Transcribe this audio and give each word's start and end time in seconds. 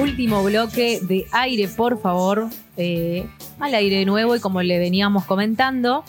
Último 0.00 0.42
bloque 0.42 1.00
de 1.02 1.26
aire, 1.32 1.68
por 1.68 2.00
favor. 2.00 2.48
Eh, 2.76 3.26
al 3.58 3.74
aire 3.74 3.96
de 3.96 4.04
nuevo 4.06 4.34
y 4.34 4.40
como 4.40 4.62
le 4.62 4.78
veníamos 4.78 5.26
comentando, 5.26 6.04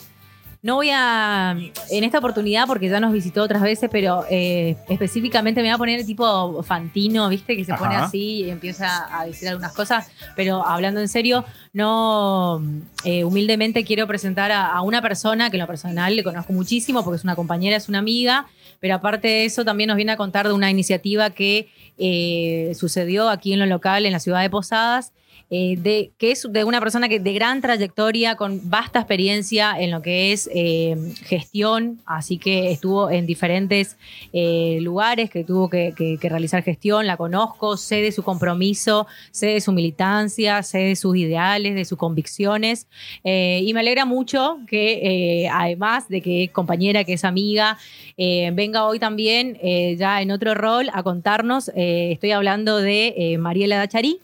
no 0.62 0.76
voy 0.76 0.90
a, 0.90 1.56
en 1.90 2.04
esta 2.04 2.18
oportunidad, 2.18 2.66
porque 2.66 2.88
ya 2.88 3.00
nos 3.00 3.12
visitó 3.12 3.42
otras 3.42 3.60
veces, 3.60 3.90
pero 3.92 4.24
eh, 4.30 4.76
específicamente 4.88 5.60
me 5.60 5.68
voy 5.68 5.74
a 5.74 5.78
poner 5.78 6.00
el 6.00 6.06
tipo 6.06 6.62
Fantino, 6.62 7.28
¿viste? 7.28 7.56
Que 7.56 7.64
se 7.64 7.74
pone 7.74 7.96
así 7.96 8.44
y 8.44 8.50
empieza 8.50 9.08
a 9.18 9.26
decir 9.26 9.48
algunas 9.48 9.72
cosas, 9.72 10.08
pero 10.36 10.64
hablando 10.64 11.00
en 11.00 11.08
serio, 11.08 11.44
no, 11.72 12.62
eh, 13.04 13.24
humildemente 13.24 13.84
quiero 13.84 14.06
presentar 14.06 14.52
a, 14.52 14.68
a 14.68 14.82
una 14.82 15.02
persona 15.02 15.50
que 15.50 15.56
en 15.56 15.62
lo 15.62 15.66
personal 15.66 16.14
le 16.14 16.22
conozco 16.22 16.52
muchísimo, 16.52 17.02
porque 17.02 17.16
es 17.16 17.24
una 17.24 17.34
compañera, 17.34 17.76
es 17.76 17.88
una 17.88 17.98
amiga, 17.98 18.46
pero 18.78 18.94
aparte 18.94 19.28
de 19.28 19.44
eso 19.44 19.64
también 19.64 19.88
nos 19.88 19.96
viene 19.96 20.12
a 20.12 20.16
contar 20.16 20.46
de 20.46 20.54
una 20.54 20.70
iniciativa 20.70 21.30
que 21.30 21.68
eh, 21.98 22.72
sucedió 22.74 23.28
aquí 23.28 23.52
en 23.52 23.60
lo 23.60 23.66
local, 23.66 24.06
en 24.06 24.12
la 24.12 24.20
ciudad 24.20 24.42
de 24.42 24.50
Posadas, 24.50 25.12
eh, 25.54 25.76
de, 25.78 26.12
que 26.16 26.30
es 26.30 26.46
de 26.48 26.64
una 26.64 26.80
persona 26.80 27.10
que 27.10 27.20
de 27.20 27.34
gran 27.34 27.60
trayectoria, 27.60 28.36
con 28.36 28.70
vasta 28.70 29.00
experiencia 29.00 29.78
en 29.78 29.90
lo 29.90 30.00
que 30.00 30.32
es 30.32 30.48
eh, 30.54 30.96
gestión, 31.24 32.00
así 32.06 32.38
que 32.38 32.70
estuvo 32.70 33.10
en 33.10 33.26
diferentes 33.26 33.98
eh, 34.32 34.78
lugares 34.80 35.28
que 35.28 35.44
tuvo 35.44 35.68
que, 35.68 35.92
realizar 36.22 36.62
gestión, 36.62 37.06
la 37.06 37.18
conozco, 37.18 37.76
sé 37.76 37.96
de 37.96 38.12
su 38.12 38.22
compromiso, 38.22 39.06
sé 39.30 39.48
de 39.48 39.60
su 39.60 39.72
militancia, 39.72 40.62
sé 40.62 40.78
de 40.78 40.96
sus 40.96 41.18
ideales, 41.18 41.74
de 41.74 41.84
sus 41.84 41.98
convicciones, 41.98 42.86
y 43.22 43.70
me 43.74 43.80
alegra 43.80 44.06
mucho 44.06 44.56
que 44.66 45.50
además 45.52 46.08
de 46.08 46.22
que 46.22 46.44
es 46.44 46.50
compañera, 46.50 47.04
que 47.04 47.12
es 47.12 47.24
amiga, 47.24 47.76
venga 48.16 48.86
hoy 48.86 48.98
también 48.98 49.58
ya 49.98 50.22
en 50.22 50.30
otro 50.30 50.54
rol 50.54 50.88
a 50.94 51.02
contarnos, 51.02 51.70
estoy 51.74 52.30
hablando 52.30 52.78
de 52.78 53.36
Mariela 53.38 53.76
Dacharí, 53.76 54.20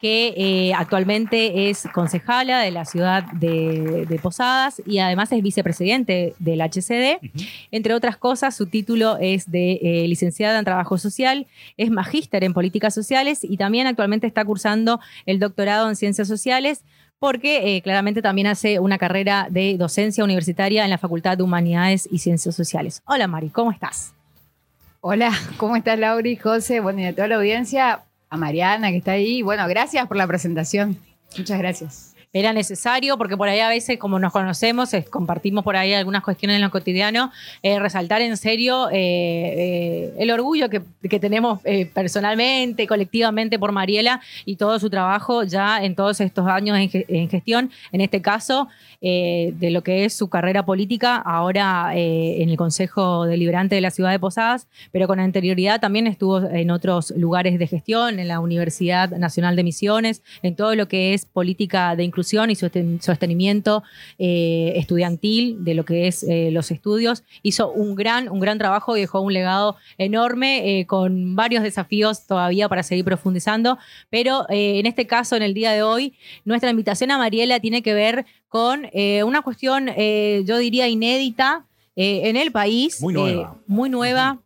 que 0.00 0.34
eh, 0.36 0.72
actualmente 0.74 1.70
es 1.70 1.88
concejala 1.92 2.60
de 2.60 2.70
la 2.70 2.84
ciudad 2.84 3.24
de, 3.32 4.06
de 4.08 4.18
Posadas 4.18 4.82
y 4.86 4.98
además 4.98 5.32
es 5.32 5.42
vicepresidente 5.42 6.34
del 6.38 6.60
HCD. 6.60 7.18
Entre 7.70 7.94
otras 7.94 8.16
cosas, 8.16 8.56
su 8.56 8.66
título 8.66 9.16
es 9.20 9.50
de 9.50 9.78
eh, 9.82 10.08
licenciada 10.08 10.58
en 10.58 10.64
Trabajo 10.64 10.98
Social, 10.98 11.46
es 11.76 11.90
magíster 11.90 12.44
en 12.44 12.54
Políticas 12.54 12.94
Sociales 12.94 13.40
y 13.42 13.56
también 13.56 13.86
actualmente 13.86 14.26
está 14.26 14.44
cursando 14.44 15.00
el 15.26 15.38
doctorado 15.38 15.88
en 15.88 15.96
Ciencias 15.96 16.28
Sociales 16.28 16.82
porque 17.18 17.76
eh, 17.76 17.82
claramente 17.82 18.22
también 18.22 18.46
hace 18.46 18.78
una 18.78 18.98
carrera 18.98 19.48
de 19.50 19.76
docencia 19.76 20.22
universitaria 20.22 20.84
en 20.84 20.90
la 20.90 20.98
Facultad 20.98 21.36
de 21.36 21.42
Humanidades 21.42 22.08
y 22.10 22.18
Ciencias 22.18 22.54
Sociales. 22.54 23.02
Hola 23.06 23.26
Mari, 23.26 23.50
¿cómo 23.50 23.72
estás? 23.72 24.14
Hola, 25.00 25.32
¿cómo 25.56 25.76
estás 25.76 25.98
Lauri, 25.98 26.36
José? 26.36 26.80
Bueno, 26.80 27.00
y 27.00 27.06
a 27.06 27.14
toda 27.14 27.28
la 27.28 27.36
audiencia, 27.36 28.02
a 28.30 28.36
Mariana 28.36 28.90
que 28.90 28.98
está 28.98 29.12
ahí. 29.12 29.42
Bueno, 29.42 29.66
gracias 29.68 30.06
por 30.06 30.16
la 30.16 30.26
presentación. 30.26 30.98
Muchas 31.36 31.58
gracias. 31.58 32.07
Era 32.34 32.52
necesario 32.52 33.16
porque 33.16 33.38
por 33.38 33.48
ahí 33.48 33.60
a 33.60 33.70
veces, 33.70 33.98
como 33.98 34.18
nos 34.18 34.34
conocemos, 34.34 34.90
compartimos 35.08 35.64
por 35.64 35.76
ahí 35.76 35.94
algunas 35.94 36.22
cuestiones 36.22 36.56
en 36.56 36.62
lo 36.62 36.70
cotidiano, 36.70 37.32
eh, 37.62 37.78
resaltar 37.78 38.20
en 38.20 38.36
serio 38.36 38.90
eh, 38.90 38.96
eh, 38.98 40.14
el 40.18 40.30
orgullo 40.30 40.68
que, 40.68 40.82
que 41.08 41.20
tenemos 41.20 41.60
personalmente, 41.94 42.86
colectivamente 42.86 43.58
por 43.58 43.72
Mariela 43.72 44.20
y 44.44 44.56
todo 44.56 44.78
su 44.78 44.90
trabajo 44.90 45.42
ya 45.44 45.82
en 45.82 45.94
todos 45.94 46.20
estos 46.20 46.46
años 46.46 46.76
en, 46.76 46.90
en 47.08 47.30
gestión, 47.30 47.70
en 47.92 48.02
este 48.02 48.20
caso, 48.20 48.68
de 49.00 49.70
lo 49.70 49.82
que 49.82 50.04
es 50.04 50.12
su 50.12 50.28
carrera 50.28 50.64
política, 50.64 51.16
ahora 51.16 51.92
en 51.94 52.50
el 52.50 52.56
Consejo 52.56 53.26
Deliberante 53.26 53.76
de 53.76 53.80
la 53.80 53.92
Ciudad 53.92 54.10
de 54.10 54.18
Posadas, 54.18 54.66
pero 54.90 55.06
con 55.06 55.20
anterioridad 55.20 55.80
también 55.80 56.08
estuvo 56.08 56.40
en 56.42 56.72
otros 56.72 57.12
lugares 57.12 57.60
de 57.60 57.68
gestión, 57.68 58.18
en 58.18 58.26
la 58.26 58.40
Universidad 58.40 59.10
Nacional 59.10 59.54
de 59.54 59.62
Misiones, 59.62 60.22
en 60.42 60.56
todo 60.56 60.74
lo 60.74 60.88
que 60.88 61.14
es 61.14 61.26
política 61.26 61.94
de 61.94 62.02
inclusión 62.02 62.17
y 62.50 62.54
sosten- 62.54 63.00
sostenimiento 63.00 63.82
eh, 64.18 64.72
estudiantil 64.76 65.64
de 65.64 65.74
lo 65.74 65.84
que 65.84 66.06
es 66.06 66.22
eh, 66.22 66.50
los 66.52 66.70
estudios. 66.70 67.24
Hizo 67.42 67.70
un 67.70 67.94
gran, 67.94 68.28
un 68.28 68.40
gran 68.40 68.58
trabajo 68.58 68.96
y 68.96 69.00
dejó 69.00 69.20
un 69.20 69.32
legado 69.32 69.76
enorme 69.98 70.80
eh, 70.80 70.86
con 70.86 71.36
varios 71.36 71.62
desafíos 71.62 72.26
todavía 72.26 72.68
para 72.68 72.82
seguir 72.82 73.04
profundizando. 73.04 73.78
Pero 74.10 74.46
en 74.48 74.86
este 74.86 75.06
caso, 75.06 75.36
en 75.36 75.42
el 75.42 75.54
día 75.54 75.72
de 75.72 75.82
hoy, 75.82 76.14
nuestra 76.44 76.70
invitación 76.70 77.10
a 77.10 77.18
Mariela 77.18 77.60
tiene 77.60 77.82
que 77.82 77.94
ver 77.94 78.26
con 78.48 78.86
una 79.24 79.42
cuestión, 79.42 79.88
yo 79.88 80.58
diría, 80.58 80.88
inédita 80.88 81.66
en 81.96 82.36
el 82.36 82.50
país. 82.52 83.00
Muy 83.02 83.14
nueva. 83.14 83.58
muy 83.66 83.90
nueva 83.90 84.40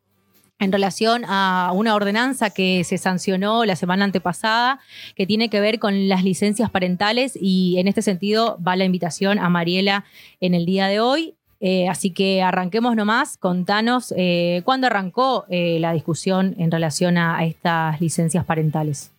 en 0.63 0.73
relación 0.73 1.25
a 1.27 1.73
una 1.75 1.95
ordenanza 1.95 2.51
que 2.51 2.85
se 2.85 2.99
sancionó 2.99 3.65
la 3.65 3.77
semana 3.77 4.05
antepasada, 4.05 4.81
que 5.17 5.27
tiene 5.27 5.51
que 5.51 5.61
ver 5.61 5.79
con 5.79 6.09
las 6.09 6.25
licencias 6.25 6.71
parentales 6.71 7.37
y 7.41 7.79
en 7.79 7.89
este 7.89 8.03
sentido 8.03 8.59
va 8.67 8.77
la 8.77 8.85
invitación 8.85 9.39
a 9.39 9.49
Mariela 9.49 10.05
en 10.41 10.55
el 10.55 10.65
día 10.65 10.87
de 10.87 11.01
hoy. 11.01 11.35
Eh, 11.61 11.89
así 11.89 12.11
que 12.11 12.43
arranquemos 12.43 12.97
nomás, 12.97 13.37
contanos 13.37 14.13
eh, 14.17 14.63
cuándo 14.65 14.89
arrancó 14.89 15.45
eh, 15.49 15.79
la 15.79 15.93
discusión 15.93 16.57
en 16.59 16.73
relación 16.73 17.19
a, 17.19 17.45
estas 17.45 18.01
licencias 18.01 18.45
parentales. 18.45 19.11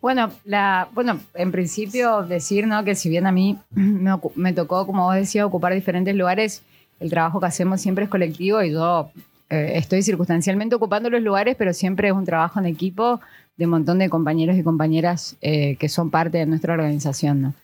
Bueno, 0.00 0.32
la, 0.44 0.88
bueno, 0.94 1.20
en 1.34 1.52
principio 1.52 2.22
decir 2.22 2.66
¿no? 2.66 2.82
que 2.82 2.96
si 2.96 3.08
bien 3.08 3.26
a 3.26 3.32
mí 3.32 3.56
me 4.34 4.52
tocó, 4.52 4.84
como 4.84 5.04
vos 5.04 5.14
decías, 5.14 5.46
ocupar 5.46 5.74
diferentes 5.74 6.14
lugares, 6.16 6.62
el 6.98 7.10
trabajo 7.10 7.38
que 7.38 7.46
hacemos 7.46 7.80
siempre 7.80 8.04
es 8.04 8.10
colectivo 8.10 8.62
y 8.62 8.72
yo 8.72 9.10
eh, 9.52 9.76
estoy 9.76 10.02
circunstancialmente 10.02 10.74
ocupando 10.74 11.10
los 11.10 11.20
lugares, 11.20 11.56
pero 11.58 11.74
siempre 11.74 12.08
es 12.08 12.14
un 12.14 12.24
trabajo 12.24 12.58
en 12.58 12.64
equipo 12.64 13.20
de 13.58 13.66
un 13.66 13.72
montón 13.72 13.98
de 13.98 14.08
compañeros 14.08 14.56
y 14.56 14.62
compañeras 14.62 15.36
eh, 15.42 15.76
que 15.76 15.90
son 15.90 16.10
parte 16.10 16.38
de 16.38 16.46
nuestra 16.46 16.72
organización. 16.72 17.54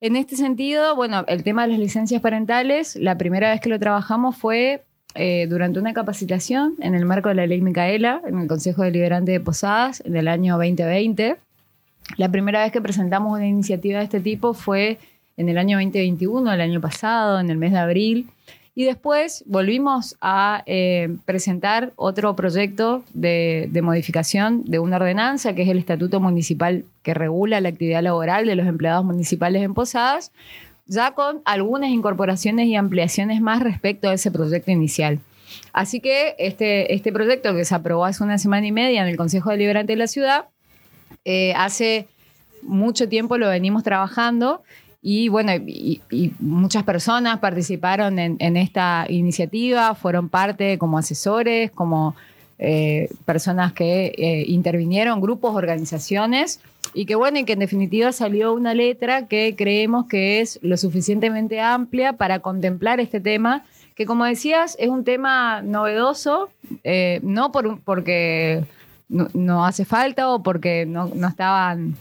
En 0.00 0.14
este 0.14 0.36
sentido, 0.36 0.94
bueno, 0.94 1.24
el 1.26 1.42
tema 1.42 1.62
de 1.62 1.72
las 1.72 1.80
licencias 1.80 2.22
parentales, 2.22 2.94
la 2.94 3.18
primera 3.18 3.50
vez 3.50 3.60
que 3.60 3.68
lo 3.68 3.80
trabajamos 3.80 4.36
fue 4.36 4.84
eh, 5.16 5.48
durante 5.50 5.80
una 5.80 5.92
capacitación 5.92 6.74
en 6.78 6.94
el 6.94 7.04
marco 7.04 7.28
de 7.30 7.34
la 7.34 7.48
ley 7.48 7.60
Micaela, 7.60 8.22
en 8.24 8.38
el 8.38 8.46
Consejo 8.46 8.82
Deliberante 8.82 9.32
de 9.32 9.40
Posadas, 9.40 10.04
en 10.06 10.14
el 10.14 10.28
año 10.28 10.54
2020. 10.56 11.34
La 12.16 12.28
primera 12.30 12.62
vez 12.62 12.70
que 12.70 12.80
presentamos 12.80 13.32
una 13.32 13.48
iniciativa 13.48 13.98
de 13.98 14.04
este 14.04 14.20
tipo 14.20 14.54
fue 14.54 14.98
en 15.36 15.48
el 15.48 15.58
año 15.58 15.78
2021, 15.78 16.52
el 16.52 16.60
año 16.60 16.80
pasado, 16.80 17.40
en 17.40 17.50
el 17.50 17.56
mes 17.56 17.72
de 17.72 17.78
abril. 17.78 18.28
Y 18.74 18.84
después 18.84 19.44
volvimos 19.46 20.16
a 20.22 20.62
eh, 20.64 21.14
presentar 21.26 21.92
otro 21.96 22.34
proyecto 22.34 23.04
de, 23.12 23.68
modificación 23.82 24.64
de 24.64 24.78
una 24.78 24.96
ordenanza, 24.96 25.54
que 25.54 25.62
es 25.62 25.68
el 25.68 25.78
Estatuto 25.78 26.20
Municipal 26.20 26.84
que 27.02 27.12
regula 27.12 27.60
la 27.60 27.68
actividad 27.68 28.02
laboral 28.02 28.46
de 28.46 28.56
los 28.56 28.66
empleados 28.66 29.04
municipales 29.04 29.62
en 29.62 29.74
Posadas, 29.74 30.32
ya 30.86 31.10
con 31.12 31.42
algunas 31.44 31.90
incorporaciones 31.90 32.66
y 32.66 32.76
ampliaciones 32.76 33.42
más 33.42 33.62
respecto 33.62 34.08
a 34.08 34.14
ese 34.14 34.30
proyecto 34.30 34.70
inicial. 34.70 35.20
Así 35.74 36.00
que 36.00 36.34
este, 36.38 36.94
este 36.94 37.12
proyecto 37.12 37.54
que 37.54 37.66
se 37.66 37.74
aprobó 37.74 38.06
hace 38.06 38.24
una 38.24 38.38
semana 38.38 38.66
y 38.66 38.72
media 38.72 39.02
en 39.02 39.08
el 39.08 39.18
Consejo 39.18 39.50
Deliberante 39.50 39.92
de 39.92 39.98
la 39.98 40.06
Ciudad, 40.06 40.46
eh, 41.26 41.52
hace 41.56 42.08
mucho 42.62 43.06
tiempo 43.08 43.36
lo 43.36 43.48
venimos 43.48 43.82
trabajando 43.82 44.62
y 45.04 45.28
bueno, 45.28 45.52
y, 45.52 46.00
muchas 46.38 46.84
personas 46.84 47.40
participaron 47.40 48.20
en, 48.20 48.56
esta 48.56 49.04
iniciativa, 49.08 49.96
fueron 49.96 50.28
parte 50.28 50.78
como 50.78 50.96
asesores, 50.96 51.72
como 51.72 52.14
eh, 52.60 53.08
personas 53.24 53.72
que 53.72 54.14
eh, 54.16 54.44
intervinieron, 54.46 55.20
grupos, 55.20 55.56
organizaciones, 55.56 56.60
y 56.94 57.06
que 57.06 57.16
bueno, 57.16 57.40
y 57.40 57.44
que 57.44 57.54
en 57.54 57.58
definitiva 57.58 58.12
salió 58.12 58.52
una 58.52 58.74
letra 58.74 59.26
que 59.26 59.56
creemos 59.58 60.06
que 60.06 60.40
es 60.40 60.60
lo 60.62 60.76
suficientemente 60.76 61.60
amplia 61.60 62.12
para 62.12 62.38
contemplar 62.38 63.00
este 63.00 63.18
tema, 63.18 63.64
que 63.96 64.06
como 64.06 64.24
decías, 64.24 64.76
es 64.78 64.88
un 64.88 65.02
tema 65.02 65.62
novedoso, 65.62 66.50
eh, 66.84 67.18
no 67.24 67.50
por, 67.50 67.80
porque 67.80 68.64
no, 69.08 69.26
no 69.34 69.66
hace 69.66 69.84
falta 69.84 70.30
o 70.30 70.44
porque 70.44 70.86
no, 70.86 71.10
no 71.12 71.26
estaban 71.26 71.96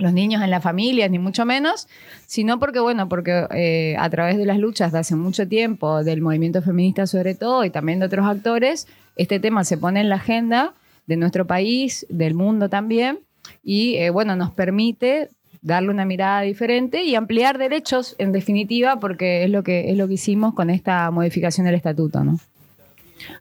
los 0.00 0.12
niños 0.12 0.42
en 0.42 0.50
la 0.50 0.60
familia, 0.60 1.08
ni 1.08 1.18
mucho 1.18 1.44
menos, 1.44 1.88
sino 2.26 2.58
porque, 2.58 2.80
bueno, 2.80 3.08
porque 3.08 3.46
eh, 3.54 3.96
a 3.98 4.08
través 4.10 4.36
de 4.36 4.46
las 4.46 4.58
luchas 4.58 4.92
de 4.92 4.98
hace 4.98 5.16
mucho 5.16 5.46
tiempo, 5.46 6.02
del 6.04 6.20
movimiento 6.20 6.62
feminista 6.62 7.06
sobre 7.06 7.34
todo, 7.34 7.64
y 7.64 7.70
también 7.70 8.00
de 8.00 8.06
otros 8.06 8.26
actores, 8.26 8.88
este 9.16 9.40
tema 9.40 9.64
se 9.64 9.78
pone 9.78 10.00
en 10.00 10.08
la 10.08 10.16
agenda 10.16 10.74
de 11.06 11.16
nuestro 11.16 11.46
país, 11.46 12.06
del 12.08 12.34
mundo 12.34 12.68
también, 12.68 13.20
y 13.62 13.96
eh, 13.96 14.10
bueno, 14.10 14.36
nos 14.36 14.52
permite 14.52 15.28
darle 15.62 15.90
una 15.90 16.04
mirada 16.04 16.40
diferente 16.42 17.04
y 17.04 17.14
ampliar 17.14 17.58
derechos, 17.58 18.14
en 18.18 18.32
definitiva, 18.32 18.98
porque 18.98 19.44
es 19.44 19.50
lo 19.50 19.62
que, 19.62 19.90
es 19.90 19.96
lo 19.96 20.08
que 20.08 20.14
hicimos 20.14 20.54
con 20.54 20.70
esta 20.70 21.10
modificación 21.10 21.66
del 21.66 21.74
estatuto, 21.74 22.24
¿no? 22.24 22.38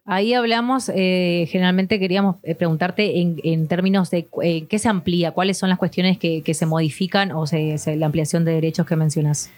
Ahí 0.05 0.33
hablamos, 0.33 0.89
eh, 0.93 1.47
generalmente 1.49 1.99
queríamos 1.99 2.37
eh, 2.43 2.55
preguntarte 2.55 3.19
en, 3.19 3.37
en 3.43 3.67
términos 3.67 4.09
de 4.11 4.27
eh, 4.43 4.65
qué 4.67 4.79
se 4.79 4.89
amplía, 4.89 5.31
cuáles 5.31 5.57
son 5.57 5.69
las 5.69 5.77
cuestiones 5.77 6.17
que, 6.17 6.41
que 6.41 6.53
se 6.53 6.65
modifican 6.65 7.31
o 7.31 7.45
se, 7.47 7.77
se- 7.77 7.95
la 7.95 8.05
ampliación 8.07 8.45
de 8.45 8.53
derechos 8.53 8.85
que 8.85 8.95
mencionas. 8.95 9.49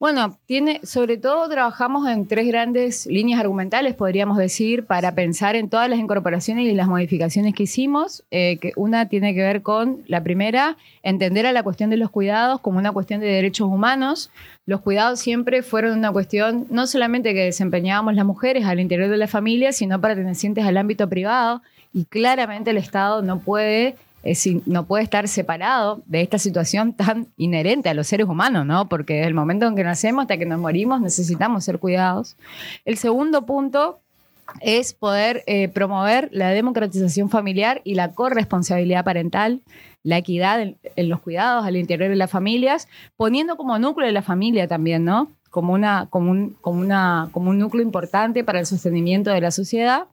Bueno, 0.00 0.38
tiene, 0.46 0.80
sobre 0.84 1.16
todo 1.16 1.48
trabajamos 1.48 2.08
en 2.08 2.28
tres 2.28 2.46
grandes 2.46 3.04
líneas 3.06 3.40
argumentales, 3.40 3.96
podríamos 3.96 4.38
decir, 4.38 4.86
para 4.86 5.16
pensar 5.16 5.56
en 5.56 5.68
todas 5.68 5.90
las 5.90 5.98
incorporaciones 5.98 6.68
y 6.68 6.74
las 6.74 6.86
modificaciones 6.86 7.52
que 7.52 7.64
hicimos. 7.64 8.22
Eh, 8.30 8.58
que 8.60 8.72
una 8.76 9.08
tiene 9.08 9.34
que 9.34 9.40
ver 9.40 9.62
con, 9.62 10.04
la 10.06 10.22
primera, 10.22 10.76
entender 11.02 11.46
a 11.46 11.52
la 11.52 11.64
cuestión 11.64 11.90
de 11.90 11.96
los 11.96 12.10
cuidados 12.10 12.60
como 12.60 12.78
una 12.78 12.92
cuestión 12.92 13.20
de 13.20 13.26
derechos 13.26 13.66
humanos. 13.66 14.30
Los 14.66 14.82
cuidados 14.82 15.18
siempre 15.18 15.64
fueron 15.64 15.98
una 15.98 16.12
cuestión 16.12 16.68
no 16.70 16.86
solamente 16.86 17.34
que 17.34 17.46
desempeñábamos 17.46 18.14
las 18.14 18.24
mujeres 18.24 18.66
al 18.66 18.78
interior 18.78 19.10
de 19.10 19.16
la 19.16 19.26
familia, 19.26 19.72
sino 19.72 20.00
pertenecientes 20.00 20.64
al 20.64 20.76
ámbito 20.76 21.08
privado. 21.08 21.60
Y 21.92 22.04
claramente 22.04 22.70
el 22.70 22.76
Estado 22.76 23.20
no 23.22 23.40
puede 23.40 23.96
no 24.66 24.86
puede 24.86 25.04
estar 25.04 25.28
separado 25.28 26.02
de 26.06 26.22
esta 26.22 26.38
situación 26.38 26.92
tan 26.92 27.28
inherente 27.36 27.88
a 27.88 27.94
los 27.94 28.06
seres 28.06 28.26
humanos, 28.26 28.66
¿no? 28.66 28.88
Porque 28.88 29.14
desde 29.14 29.28
el 29.28 29.34
momento 29.34 29.66
en 29.66 29.76
que 29.76 29.84
nacemos 29.84 30.22
hasta 30.22 30.36
que 30.36 30.46
nos 30.46 30.60
morimos 30.60 31.00
necesitamos 31.00 31.64
ser 31.64 31.78
cuidados. 31.78 32.36
El 32.84 32.96
segundo 32.96 33.46
punto 33.46 34.00
es 34.60 34.94
poder 34.94 35.44
eh, 35.46 35.68
promover 35.68 36.28
la 36.32 36.50
democratización 36.50 37.30
familiar 37.30 37.80
y 37.84 37.94
la 37.94 38.12
corresponsabilidad 38.12 39.04
parental, 39.04 39.62
la 40.02 40.18
equidad 40.18 40.60
en, 40.62 41.08
los 41.08 41.20
cuidados 41.20 41.64
al 41.64 41.76
interior 41.76 42.08
de 42.08 42.16
las 42.16 42.30
familias, 42.30 42.88
poniendo 43.16 43.56
como 43.56 43.78
núcleo 43.78 44.06
de 44.06 44.12
la 44.12 44.22
familia 44.22 44.66
también, 44.66 45.04
¿no? 45.04 45.32
Como, 45.50 45.74
un 45.74 47.58
núcleo 47.58 47.82
importante 47.82 48.44
para 48.44 48.60
el 48.60 48.66
sostenimiento 48.66 49.30
de 49.30 49.40
la 49.40 49.50
sociedad. 49.50 50.06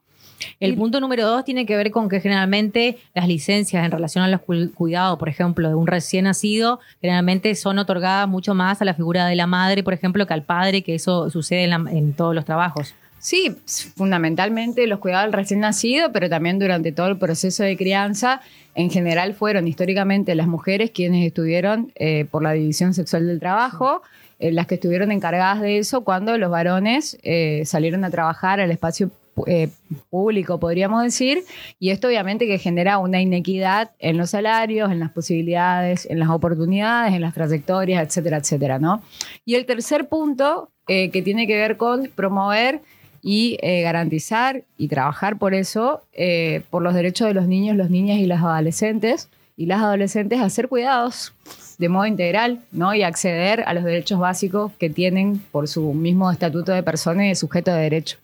El 0.60 0.76
punto 0.76 1.00
número 1.00 1.26
dos 1.26 1.46
tiene 1.46 1.66
que 1.66 1.76
ver 1.76 1.92
con 1.92 2.10
que 2.10 2.20
generalmente 2.20 2.98
las 3.14 3.28
licencias 3.28 3.86
en 3.86 3.92
relación 3.92 4.24
a 4.24 4.28
los 4.28 4.42
cuidados, 4.42 5.18
por 5.18 5.30
ejemplo, 5.30 5.68
de 5.70 5.76
un 5.76 5.88
recién 5.88 6.26
nacido, 6.26 6.80
generalmente 7.02 7.54
son 7.56 7.80
otorgadas 7.80 8.28
mucho 8.28 8.54
más 8.54 8.82
a 8.82 8.86
la 8.86 8.94
figura 8.94 9.26
de 9.26 9.36
la 9.36 9.48
madre, 9.48 9.84
por 9.84 9.94
ejemplo, 9.94 10.26
que 10.26 10.34
al 10.34 10.44
padre, 10.44 10.82
que 10.82 10.96
eso 10.96 11.30
sucede 11.30 11.64
en, 11.64 12.14
todos 12.14 12.36
los 12.36 12.46
trabajos. 12.46 12.94
Sí, 13.20 13.56
fundamentalmente 13.96 14.86
los 14.86 15.00
cuidados 15.00 15.26
del 15.26 15.34
recién 15.34 15.60
nacido, 15.62 16.12
pero 16.12 16.30
también 16.30 16.60
durante 16.60 16.92
todo 16.92 17.08
el 17.08 17.18
proceso 17.18 17.64
de 17.64 17.76
crianza, 17.76 18.42
en 18.76 18.92
general 18.92 19.34
fueron 19.34 19.68
históricamente 19.68 20.36
las 20.36 20.48
mujeres 20.48 20.92
quienes 20.92 21.26
estuvieron 21.26 21.92
eh, 21.96 22.26
por 22.30 22.44
la 22.44 22.52
división 22.52 22.94
sexual 22.94 23.26
del 23.26 23.40
trabajo. 23.40 24.04
Eh, 24.38 24.52
las 24.52 24.68
que 24.68 24.76
estuvieron 24.76 25.12
encargadas 25.12 25.62
de 25.62 25.78
eso 25.78 26.04
cuando 26.04 26.38
los 26.38 26.52
varones 26.52 27.18
eh, 27.24 27.64
salieron 27.66 28.04
a 28.04 28.12
trabajar 28.12 28.60
al 28.60 28.70
espacio 28.70 29.10
eh, 29.48 29.70
público, 30.10 30.60
podríamos 30.60 31.04
decir, 31.04 31.44
y 31.80 31.90
esto 31.90 32.08
obviamente 32.08 32.48
que 32.48 32.58
genera 32.58 32.98
una 32.98 33.22
inequidad 33.22 33.92
en 34.00 34.18
los 34.18 34.32
salarios, 34.32 34.92
en 34.92 35.00
las 35.00 35.12
posibilidades, 35.12 36.06
en 36.10 36.20
las 36.20 36.30
oportunidades, 36.30 37.14
en 37.14 37.22
las 37.22 37.34
trayectorias, 37.34 38.06
etcétera, 38.06 38.38
etcétera, 38.38 38.80
¿no? 38.80 39.02
Y 39.46 39.56
el 39.56 39.66
tercer 39.66 40.08
punto, 40.08 40.70
eh, 40.88 41.10
que 41.10 41.22
tiene 41.22 41.48
que 41.48 41.56
ver 41.56 41.78
con 41.78 42.10
promover 42.16 42.82
y 43.22 43.58
eh, 43.62 43.82
garantizar 43.82 44.64
y 44.78 44.88
trabajar 44.88 45.38
por 45.38 45.54
eso, 45.54 46.02
por 46.70 46.84
los 46.84 46.94
derechos 46.94 47.28
de 47.28 47.34
los 47.34 47.48
niños, 47.48 47.76
las 47.76 47.90
niñas 47.90 48.20
y 48.20 48.28
las 48.28 48.44
adolescentes, 48.44 49.30
y 49.58 49.66
las 49.66 49.82
adolescentes 49.82 50.42
a 50.42 50.50
ser 50.50 50.68
cuidados 50.68 51.34
de 51.78 51.90
modo 51.90 52.06
integral, 52.06 52.62
¿no? 52.72 52.94
Y 52.94 53.04
acceder 53.04 53.64
a 53.66 53.74
los 53.74 53.84
derechos 53.84 54.20
básicos 54.20 54.72
que 54.78 54.90
tienen 54.90 55.42
por 55.52 55.68
su 55.68 55.94
mismo 55.94 56.32
estatuto 56.32 56.72
de 56.72 56.84
persona 56.84 57.26
y 57.26 57.30
de 57.30 57.36
sujeto 57.36 57.72
de 57.72 57.82
derecho. 57.82 58.18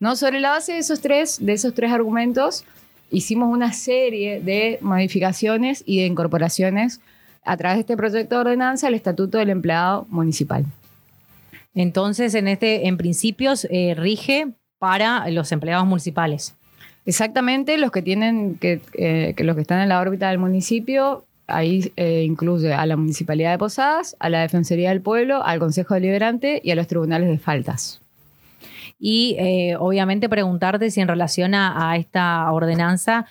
¿No? 0.00 0.16
Sobre 0.16 0.40
la 0.40 0.50
base 0.50 0.72
de 0.72 0.78
esos 0.78 1.00
tres, 1.00 1.44
de 1.44 1.52
esos 1.52 1.74
tres 1.74 1.92
argumentos, 1.92 2.64
hicimos 3.10 3.52
una 3.52 3.72
serie 3.72 4.40
de 4.40 4.78
modificaciones 4.80 5.82
y 5.86 6.00
de 6.00 6.06
incorporaciones 6.06 7.00
a 7.44 7.56
través 7.56 7.76
de 7.76 7.80
este 7.80 7.96
proyecto 7.96 8.36
de 8.36 8.40
ordenanza 8.40 8.88
al 8.88 8.94
Estatuto 8.94 9.38
del 9.38 9.50
Empleado 9.50 10.06
Municipal. 10.08 10.64
Entonces, 11.74 12.34
en 12.34 12.48
este, 12.48 12.86
en 12.86 12.96
principios, 12.96 13.66
eh, 13.70 13.94
rige 13.96 14.48
para 14.78 15.28
los 15.30 15.50
empleados 15.52 15.86
municipales. 15.86 16.54
Exactamente, 17.06 17.76
los 17.76 17.90
que 17.90 18.00
tienen, 18.00 18.56
que, 18.56 18.80
eh, 18.94 19.34
los 19.38 19.56
que 19.56 19.62
están 19.62 19.80
en 19.80 19.88
la 19.88 20.00
órbita 20.00 20.30
del 20.30 20.38
municipio, 20.38 21.24
ahí 21.46 21.92
eh, 21.96 22.24
incluye 22.24 22.72
a 22.72 22.86
la 22.86 22.96
Municipalidad 22.96 23.52
de 23.52 23.58
Posadas, 23.58 24.16
a 24.18 24.30
la 24.30 24.40
Defensoría 24.40 24.88
del 24.88 25.02
Pueblo, 25.02 25.44
al 25.44 25.58
Consejo 25.58 25.94
Deliberante 25.94 26.62
y 26.64 26.70
a 26.70 26.74
los 26.76 26.86
tribunales 26.86 27.28
de 27.28 27.38
faltas 27.38 28.00
y 28.98 29.36
eh, 29.38 29.76
obviamente 29.78 30.28
preguntarte 30.28 30.90
si 30.90 31.00
en 31.00 31.08
relación 31.08 31.54
a, 31.54 31.96
esta 31.96 32.50
ordenanza 32.50 33.26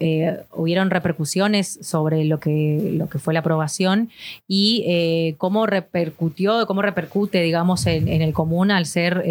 eh, 0.00 0.38
hubieron 0.52 0.90
repercusiones 0.90 1.78
sobre 1.82 2.24
lo 2.24 2.40
que, 2.40 2.92
lo 2.94 3.08
que 3.08 3.18
fue 3.18 3.34
la 3.34 3.40
aprobación 3.40 4.10
y 4.48 4.84
eh, 4.86 5.34
cómo 5.38 5.66
repercutió, 5.66 6.66
cómo 6.66 6.82
repercute, 6.82 7.42
digamos, 7.42 7.86
en, 7.86 8.08
el 8.08 8.32
común 8.32 8.70
al 8.70 8.86
ser, 8.86 9.22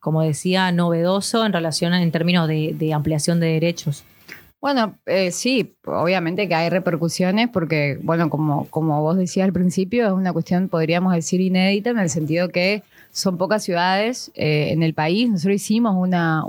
como 0.00 0.22
decía, 0.22 0.72
novedoso 0.72 1.44
en 1.44 1.52
relación 1.52 1.94
en 1.94 2.10
términos 2.10 2.48
de, 2.48 2.92
ampliación 2.94 3.40
de 3.40 3.46
derechos. 3.46 4.04
Bueno, 4.60 4.96
sí, 5.30 5.74
obviamente 5.84 6.48
que 6.48 6.54
hay 6.54 6.68
repercusiones 6.68 7.48
porque, 7.48 7.98
bueno, 8.02 8.28
como, 8.28 8.66
como 8.70 9.00
vos 9.02 9.16
decías 9.16 9.44
al 9.44 9.52
principio, 9.52 10.06
es 10.06 10.12
una 10.12 10.32
cuestión, 10.32 10.68
podríamos 10.68 11.14
decir, 11.14 11.40
inédita 11.40 11.90
en 11.90 11.98
el 11.98 12.10
sentido 12.10 12.48
que 12.48 12.82
son 13.12 13.38
pocas 13.38 13.64
ciudades 13.64 14.30
eh, 14.34 14.68
en 14.70 14.82
el 14.82 14.94
país. 14.94 15.28
Nosotros 15.28 15.56
hicimos 15.56 15.94
una, 15.96 16.44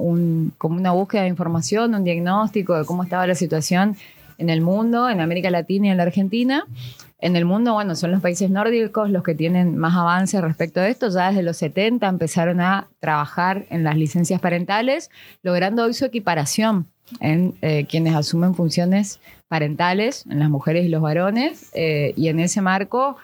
como 0.57 0.75
una 0.75 0.91
búsqueda 0.91 1.23
de 1.23 1.29
información, 1.29 1.95
un 1.95 2.03
diagnóstico 2.03 2.77
de 2.77 2.85
cómo 2.85 3.03
estaba 3.03 3.25
la 3.27 3.35
situación 3.35 3.95
en 4.37 4.49
el 4.49 4.61
mundo, 4.61 5.09
en 5.09 5.21
América 5.21 5.49
Latina 5.49 5.87
y 5.87 5.89
en 5.91 5.97
la 5.97 6.03
Argentina. 6.03 6.65
En 7.21 7.35
el 7.35 7.43
mundo, 7.43 7.73
bueno, 7.73 7.95
son 7.95 8.11
los 8.11 8.21
países 8.21 8.49
nórdicos 8.49 9.09
los 9.09 9.23
que 9.23 9.35
tienen 9.35 9.77
más 9.77 9.95
avance 9.95 10.39
respecto 10.39 10.79
a 10.79 10.87
esto. 10.87 11.09
Ya 11.09 11.29
desde 11.29 11.43
los 11.43 11.57
70 11.57 12.07
empezaron 12.07 12.61
a 12.61 12.87
trabajar 12.99 13.65
en 13.69 13.83
las 13.83 13.97
licencias 13.97 14.39
parentales, 14.39 15.09
logrando 15.43 15.83
hoy 15.83 15.93
su 15.93 16.05
equiparación 16.05 16.87
en 17.19 17.55
eh, 17.61 17.85
quienes 17.89 18.15
asumen 18.15 18.55
funciones 18.55 19.19
parentales, 19.49 20.25
en 20.29 20.39
las 20.39 20.49
mujeres 20.49 20.85
y 20.85 20.89
los 20.89 21.01
varones. 21.01 21.69
Eh, 21.73 22.13
y 22.15 22.29
en 22.29 22.39
ese 22.39 22.61
marco 22.61 23.17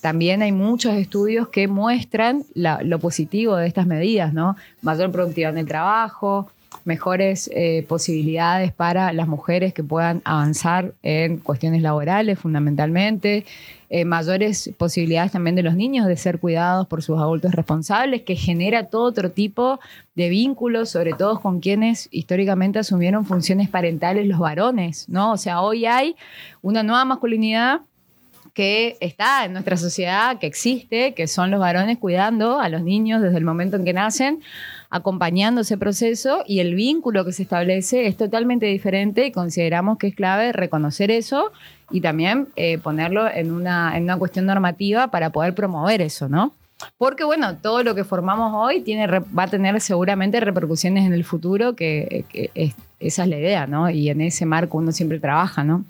también 0.00 0.42
hay 0.42 0.52
muchos 0.52 0.94
estudios 0.94 1.48
que 1.48 1.68
muestran 1.68 2.44
lo 2.54 2.98
positivo 2.98 3.56
de 3.56 3.66
estas 3.66 3.86
medidas, 3.86 4.32
¿no? 4.32 4.56
Mayor 4.82 5.10
productividad 5.10 5.52
en 5.52 5.58
el 5.58 5.66
trabajo, 5.66 6.48
mejores 6.84 7.50
eh, 7.54 7.84
posibilidades 7.88 8.72
para 8.72 9.12
las 9.12 9.28
mujeres 9.28 9.72
que 9.72 9.84
puedan 9.84 10.22
avanzar 10.24 10.94
en 11.02 11.38
cuestiones 11.38 11.82
laborales 11.82 12.38
fundamentalmente, 12.38 13.44
eh, 13.88 14.04
mayores 14.04 14.70
posibilidades 14.78 15.32
también 15.32 15.54
de 15.54 15.62
los 15.62 15.76
niños 15.76 16.06
de 16.06 16.16
ser 16.16 16.38
cuidados 16.38 16.86
por 16.86 17.02
sus 17.02 17.18
adultos 17.18 17.52
responsables, 17.52 18.22
que 18.22 18.36
genera 18.36 18.86
todo 18.86 19.04
otro 19.04 19.30
tipo 19.30 19.80
de 20.14 20.28
vínculos, 20.28 20.90
sobre 20.90 21.12
todo 21.12 21.40
con 21.40 21.60
quienes 21.60 22.08
históricamente 22.10 22.78
asumieron 22.78 23.26
funciones 23.26 23.68
parentales 23.68 24.26
los 24.26 24.38
varones, 24.38 25.08
¿no? 25.08 25.32
O 25.32 25.36
sea, 25.36 25.60
hoy 25.60 25.86
hay 25.86 26.16
una 26.62 26.82
nueva 26.82 27.04
masculinidad 27.04 27.82
que 28.54 28.96
está 29.00 29.44
en 29.44 29.52
nuestra 29.52 29.76
sociedad, 29.76 30.38
que 30.38 30.46
existe, 30.46 31.14
que 31.14 31.26
son 31.26 31.50
los 31.50 31.60
varones 31.60 31.98
cuidando 31.98 32.60
a 32.60 32.68
los 32.68 32.82
niños 32.82 33.22
desde 33.22 33.38
el 33.38 33.44
momento 33.44 33.76
en 33.76 33.84
que 33.84 33.92
nacen, 33.92 34.42
acompañando 34.90 35.62
ese 35.62 35.78
proceso 35.78 36.44
y 36.46 36.60
el 36.60 36.74
vínculo 36.74 37.24
que 37.24 37.32
se 37.32 37.44
establece 37.44 38.06
es 38.06 38.16
totalmente 38.16 38.66
diferente 38.66 39.26
y 39.26 39.32
consideramos 39.32 39.96
que 39.96 40.08
es 40.08 40.14
clave 40.14 40.52
reconocer 40.52 41.10
eso 41.10 41.50
y 41.90 42.02
también 42.02 42.48
eh, 42.56 42.76
ponerlo 42.78 43.26
en 43.26 43.52
una, 43.52 43.96
en 43.96 44.04
una 44.04 44.18
cuestión 44.18 44.44
normativa 44.44 45.08
para 45.08 45.30
poder 45.30 45.54
promover 45.54 46.02
eso, 46.02 46.28
¿no? 46.28 46.52
Porque 46.98 47.24
bueno, 47.24 47.56
todo 47.56 47.82
lo 47.82 47.94
que 47.94 48.04
formamos 48.04 48.52
hoy 48.54 48.82
tiene, 48.82 49.06
va 49.06 49.44
a 49.44 49.48
tener 49.48 49.80
seguramente 49.80 50.40
repercusiones 50.40 51.06
en 51.06 51.12
el 51.12 51.24
futuro, 51.24 51.74
que, 51.74 52.24
esa 52.98 53.22
es 53.22 53.28
la 53.28 53.38
idea, 53.38 53.66
¿no? 53.66 53.88
Y 53.88 54.10
en 54.10 54.20
ese 54.20 54.46
marco 54.46 54.78
uno 54.78 54.92
siempre 54.92 55.20
trabaja, 55.20 55.64
¿no? 55.64 55.84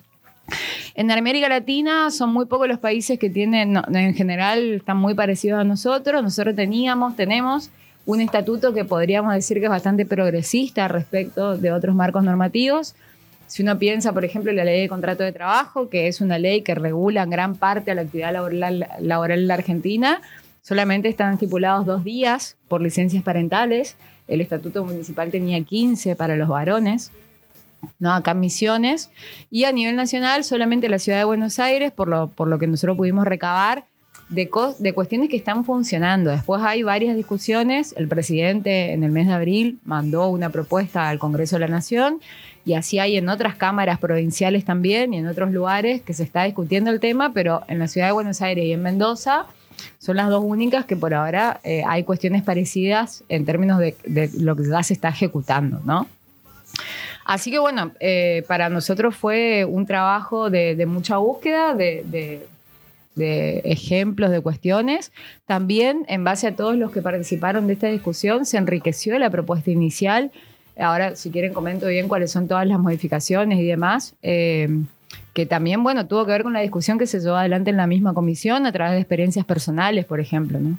En 0.95 1.11
América 1.11 1.49
Latina 1.49 2.11
son 2.11 2.33
muy 2.33 2.47
pocos 2.47 2.69
los 2.69 2.79
países 2.79 3.19
que 3.19 3.31
tienen, 3.31 3.79
en 3.93 4.15
general 4.15 4.75
están 4.75 4.99
muy 4.99 5.15
parecidos 5.15 5.61
a 5.61 5.65
nosotros. 5.65 6.23
Nosotros 6.23 6.55
teníamos, 6.55 7.17
tenemos 7.17 7.71
un 8.05 8.21
estatuto 8.21 8.75
que 8.75 8.85
podríamos 8.85 9.33
decir 9.35 9.59
que 9.59 9.65
es 9.65 9.71
bastante 9.71 10.05
progresista 10.05 10.89
respecto 10.89 11.57
de 11.57 11.73
otros 11.73 11.95
marcos 11.95 12.25
normativos. 12.25 12.95
Si 13.47 13.63
uno 13.63 13.79
piensa, 13.79 14.13
por 14.13 14.25
ejemplo, 14.25 14.51
en 14.51 14.57
la 14.57 14.65
ley 14.65 14.81
de 14.81 14.89
contrato 14.89 15.23
de 15.23 15.33
trabajo, 15.33 15.89
que 15.89 16.09
es 16.09 16.21
una 16.21 16.39
ley 16.39 16.63
que 16.63 16.75
regula 16.75 17.23
en 17.23 17.31
gran 17.31 17.55
parte 17.55 17.91
a 17.91 17.95
la 17.95 18.03
actividad 18.03 18.33
laboral, 18.33 18.87
laboral 19.01 19.41
en 19.41 19.49
la 19.49 19.55
Argentina, 19.55 20.21
solamente 20.63 21.09
están 21.09 21.35
estipulados 21.35 21.87
dos 21.87 22.03
días 22.03 22.57
por 22.69 22.81
licencias 22.81 23.23
parentales. 23.23 23.97
El 24.27 24.41
estatuto 24.41 24.85
municipal 24.85 25.31
tenía 25.31 25.63
15 25.63 26.17
para 26.17 26.37
los 26.37 26.49
varones. 26.49 27.13
¿No? 27.99 28.13
acá 28.13 28.33
en 28.33 28.41
Misiones, 28.41 29.11
y 29.51 29.65
a 29.65 29.73
nivel 29.73 29.97
nacional 29.97 30.45
solamente 30.45 30.89
la 30.89 30.99
ciudad 30.99 31.19
de 31.19 31.25
Buenos 31.25 31.59
Aires, 31.59 31.93
por 31.93 32.09
lo, 32.09 32.29
por 32.29 32.49
lo 32.49 32.59
que 32.59 32.67
nosotros 32.67 32.97
pudimos 32.97 33.27
recabar, 33.27 33.85
de, 34.29 34.49
de 34.79 34.95
cuestiones 34.95 35.29
que 35.29 35.37
están 35.37 35.65
funcionando. 35.65 36.31
Después 36.31 36.63
hay 36.63 36.83
varias 36.83 37.17
discusiones, 37.17 37.95
el 37.99 38.09
presidente 38.09 38.93
en 38.93 39.05
el 39.05 39.11
mes 39.11 39.27
de 39.27 39.35
abril 39.35 39.79
mandó 39.85 40.29
una 40.29 40.49
propuesta 40.49 41.11
al 41.11 41.19
Congreso 41.19 41.57
de 41.57 41.61
la 41.61 41.69
Nación, 41.69 42.21
y 42.65 42.75
así 42.75 42.99
hay 42.99 43.17
en 43.17 43.29
otras 43.29 43.57
cámaras 43.57 43.99
provinciales 43.99 44.65
también 44.65 45.15
y 45.15 45.19
en 45.19 45.27
otros 45.27 45.53
lugares 45.53 46.03
que 46.03 46.15
se 46.15 46.23
está 46.23 46.45
discutiendo 46.45 46.91
el 46.91 47.01
tema, 47.01 47.33
pero 47.33 47.63
en 47.69 47.79
la 47.79 47.89
ciudad 47.89 48.07
de 48.07 48.13
Buenos 48.13 48.41
Aires 48.41 48.65
y 48.65 48.73
en 48.73 48.83
Mendoza 48.83 49.47
son 49.99 50.17
las 50.17 50.29
dos 50.29 50.45
únicas 50.45 50.85
que 50.85 50.97
por 50.97 51.13
ahora 51.13 51.61
eh, 51.65 51.83
hay 51.87 52.05
cuestiones 52.05 52.43
parecidas 52.43 53.25
en 53.29 53.45
términos 53.45 53.79
de, 53.81 54.31
lo 54.39 54.55
que 54.55 54.69
ya 54.69 54.83
se 54.83 54.95
está 54.95 55.09
ejecutando, 55.09 55.81
¿no? 55.85 56.07
Así 57.25 57.51
que 57.51 57.59
bueno, 57.59 57.93
eh, 58.01 58.45
para 58.49 58.69
nosotros 58.69 59.15
fue 59.17 59.65
un 59.65 59.87
trabajo 59.87 60.51
de, 60.51 60.85
mucha 60.87 61.19
búsqueda, 61.19 61.75
de, 61.75 62.47
ejemplos, 63.17 64.31
de 64.31 64.41
cuestiones. 64.41 65.13
También, 65.47 66.05
en 66.09 66.25
base 66.25 66.47
a 66.47 66.57
todos 66.57 66.77
los 66.77 66.91
que 66.91 67.03
participaron 67.03 67.67
de 67.67 67.75
esta 67.75 67.89
discusión, 67.89 68.45
se 68.45 68.57
enriqueció 68.57 69.19
la 69.19 69.31
propuesta 69.31 69.71
inicial. 69.71 70.33
Ahora, 70.79 71.17
si 71.17 71.31
quieren, 71.31 71.53
comento 71.53 71.87
bien 71.87 72.09
cuáles 72.09 72.31
son 72.31 72.49
todas 72.49 72.67
las 72.67 72.79
modificaciones 72.79 73.59
y 73.59 73.67
demás. 73.67 74.15
Eh, 74.23 74.69
que 75.35 75.47
también, 75.47 75.83
bueno, 75.83 76.07
tuvo 76.07 76.27
que 76.27 76.33
ver 76.33 76.43
con 76.43 76.53
la 76.53 76.61
discusión 76.61 76.99
que 76.99 77.07
se 77.07 77.21
llevó 77.21 77.37
adelante 77.37 77.71
en 77.71 77.77
la 77.77 77.87
misma 77.87 78.13
comisión 78.15 78.67
a 78.67 78.73
través 78.73 78.95
de 78.95 79.01
experiencias 79.01 79.45
personales, 79.45 80.05
por 80.05 80.21
ejemplo, 80.21 80.61
¿no? 80.61 80.79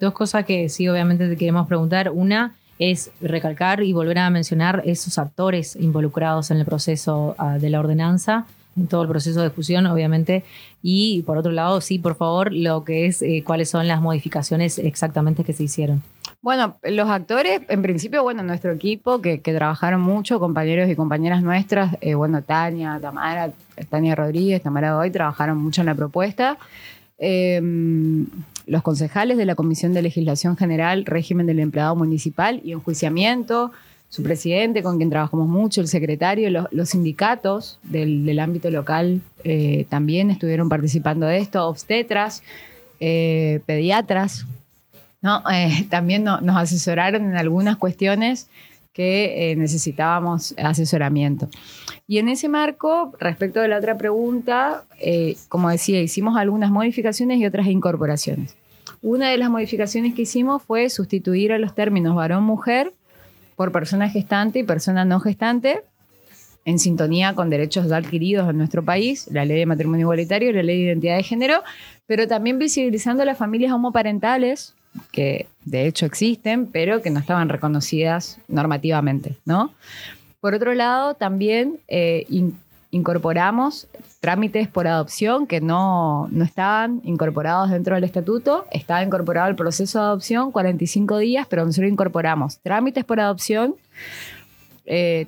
Dos 0.00 0.12
cosas 0.12 0.44
que 0.44 0.68
sí, 0.68 0.88
obviamente, 0.88 1.28
te 1.28 1.36
queremos 1.36 1.68
preguntar. 1.68 2.10
Una 2.10 2.56
es 2.90 3.10
recalcar 3.20 3.82
y 3.82 3.92
volver 3.92 4.18
a 4.18 4.30
mencionar 4.30 4.82
esos 4.84 5.18
actores 5.18 5.76
involucrados 5.76 6.50
en 6.50 6.58
el 6.58 6.64
proceso 6.64 7.34
ah, 7.38 7.58
de 7.58 7.70
la 7.70 7.80
ordenanza, 7.80 8.46
en 8.76 8.86
todo 8.86 9.02
el 9.02 9.08
proceso 9.08 9.40
de 9.40 9.46
discusión, 9.46 9.86
obviamente. 9.86 10.44
Y 10.82 11.22
por 11.22 11.38
otro 11.38 11.52
lado, 11.52 11.80
sí, 11.80 11.98
por 11.98 12.16
favor, 12.16 12.52
lo 12.52 12.84
que 12.84 13.06
es 13.06 13.22
eh, 13.22 13.42
cuáles 13.46 13.70
son 13.70 13.86
las 13.86 14.00
modificaciones 14.00 14.78
exactamente 14.78 15.44
que 15.44 15.52
se 15.52 15.64
hicieron. 15.64 16.02
Bueno, 16.40 16.76
los 16.82 17.08
actores, 17.08 17.62
en 17.68 17.82
principio, 17.82 18.24
bueno, 18.24 18.42
nuestro 18.42 18.72
equipo, 18.72 19.20
que, 19.20 19.38
trabajaron 19.38 20.00
mucho, 20.00 20.40
compañeros 20.40 20.90
y 20.90 20.96
compañeras 20.96 21.40
nuestras, 21.40 21.96
eh, 22.00 22.14
bueno, 22.14 22.42
Tania, 22.42 22.98
Tamara, 23.00 23.52
Tania 23.88 24.16
Rodríguez, 24.16 24.60
Tamara 24.60 24.96
Goy, 24.96 25.12
trabajaron 25.12 25.58
mucho 25.58 25.82
en 25.82 25.86
la 25.86 25.94
propuesta. 25.94 26.58
Em, 27.18 28.26
los 28.66 28.82
concejales 28.82 29.36
de 29.36 29.46
la 29.46 29.54
Comisión 29.54 29.92
de 29.92 30.02
Legislación 30.02 30.56
General, 30.56 31.04
Régimen 31.04 31.46
del 31.46 31.60
Empleado 31.60 31.94
Municipal 31.96 32.60
y 32.64 32.72
Enjuiciamiento, 32.72 33.72
su 34.08 34.22
presidente, 34.22 34.82
con 34.82 34.98
quien 34.98 35.08
trabajamos 35.08 35.48
mucho, 35.48 35.80
el 35.80 35.88
secretario, 35.88 36.66
los, 36.70 36.88
sindicatos 36.90 37.78
del, 37.82 38.38
ámbito 38.38 38.70
local 38.70 39.22
eh, 39.42 39.86
también 39.88 40.30
estuvieron 40.30 40.68
participando 40.68 41.26
de 41.26 41.38
esto, 41.38 41.66
obstetras, 41.66 42.42
eh, 43.00 43.60
pediatras, 43.64 44.46
¿no? 45.22 45.42
Eh, 45.50 45.86
también 45.88 46.24
nos 46.24 46.56
asesoraron 46.56 47.24
en 47.24 47.36
algunas 47.36 47.78
cuestiones 47.78 48.48
que 48.92 49.52
eh, 49.52 49.56
necesitábamos 49.56 50.54
asesoramiento. 50.58 51.48
Y 52.06 52.18
en 52.18 52.28
ese 52.28 52.48
marco, 52.48 53.12
respecto 53.18 53.60
de 53.60 53.68
la 53.68 53.78
otra 53.78 53.96
pregunta, 53.96 54.84
eh, 55.00 55.36
como 55.48 55.70
decía, 55.70 56.00
hicimos 56.00 56.36
algunas 56.36 56.70
modificaciones 56.70 57.38
y 57.38 57.46
otras 57.46 57.66
incorporaciones. 57.66 58.56
Una 59.00 59.30
de 59.30 59.38
las 59.38 59.50
modificaciones 59.50 60.14
que 60.14 60.22
hicimos 60.22 60.62
fue 60.62 60.90
sustituir 60.90 61.52
a 61.52 61.58
los 61.58 61.74
términos 61.74 62.14
varón-mujer 62.14 62.92
por 63.56 63.72
persona 63.72 64.08
gestante 64.08 64.60
y 64.60 64.64
persona 64.64 65.04
no 65.04 65.20
gestante, 65.20 65.82
en 66.64 66.78
sintonía 66.78 67.34
con 67.34 67.50
derechos 67.50 67.90
adquiridos 67.90 68.48
en 68.48 68.58
nuestro 68.58 68.84
país, 68.84 69.28
la 69.32 69.44
ley 69.44 69.58
de 69.58 69.66
matrimonio 69.66 70.04
igualitario 70.04 70.50
y 70.50 70.52
la 70.52 70.62
ley 70.62 70.78
de 70.78 70.84
identidad 70.84 71.16
de 71.16 71.22
género, 71.22 71.62
pero 72.06 72.28
también 72.28 72.58
visibilizando 72.58 73.24
las 73.24 73.38
familias 73.38 73.72
homoparentales 73.72 74.74
que 75.10 75.46
de 75.64 75.86
hecho 75.86 76.06
existen, 76.06 76.66
pero 76.66 77.02
que 77.02 77.10
no 77.10 77.20
estaban 77.20 77.48
reconocidas 77.48 78.38
normativamente, 78.48 79.36
¿no? 79.44 79.72
Por 80.40 80.54
otro 80.54 80.74
lado, 80.74 81.14
también 81.14 81.78
eh, 81.86 82.26
incorporamos 82.90 83.86
trámites 84.20 84.68
por 84.68 84.88
adopción 84.88 85.46
que 85.46 85.60
no, 85.60 86.28
estaban 86.44 87.00
incorporados 87.04 87.70
dentro 87.70 87.94
del 87.94 88.04
estatuto. 88.04 88.66
Estaba 88.72 89.02
incorporado 89.02 89.48
el 89.48 89.54
proceso 89.54 89.98
de 90.00 90.04
adopción, 90.04 90.50
45 90.50 91.18
días, 91.18 91.46
pero 91.48 91.64
nosotros 91.64 91.92
incorporamos 91.92 92.58
trámites 92.58 93.04
por 93.04 93.20
adopción. 93.20 93.76
Eh, 94.84 95.26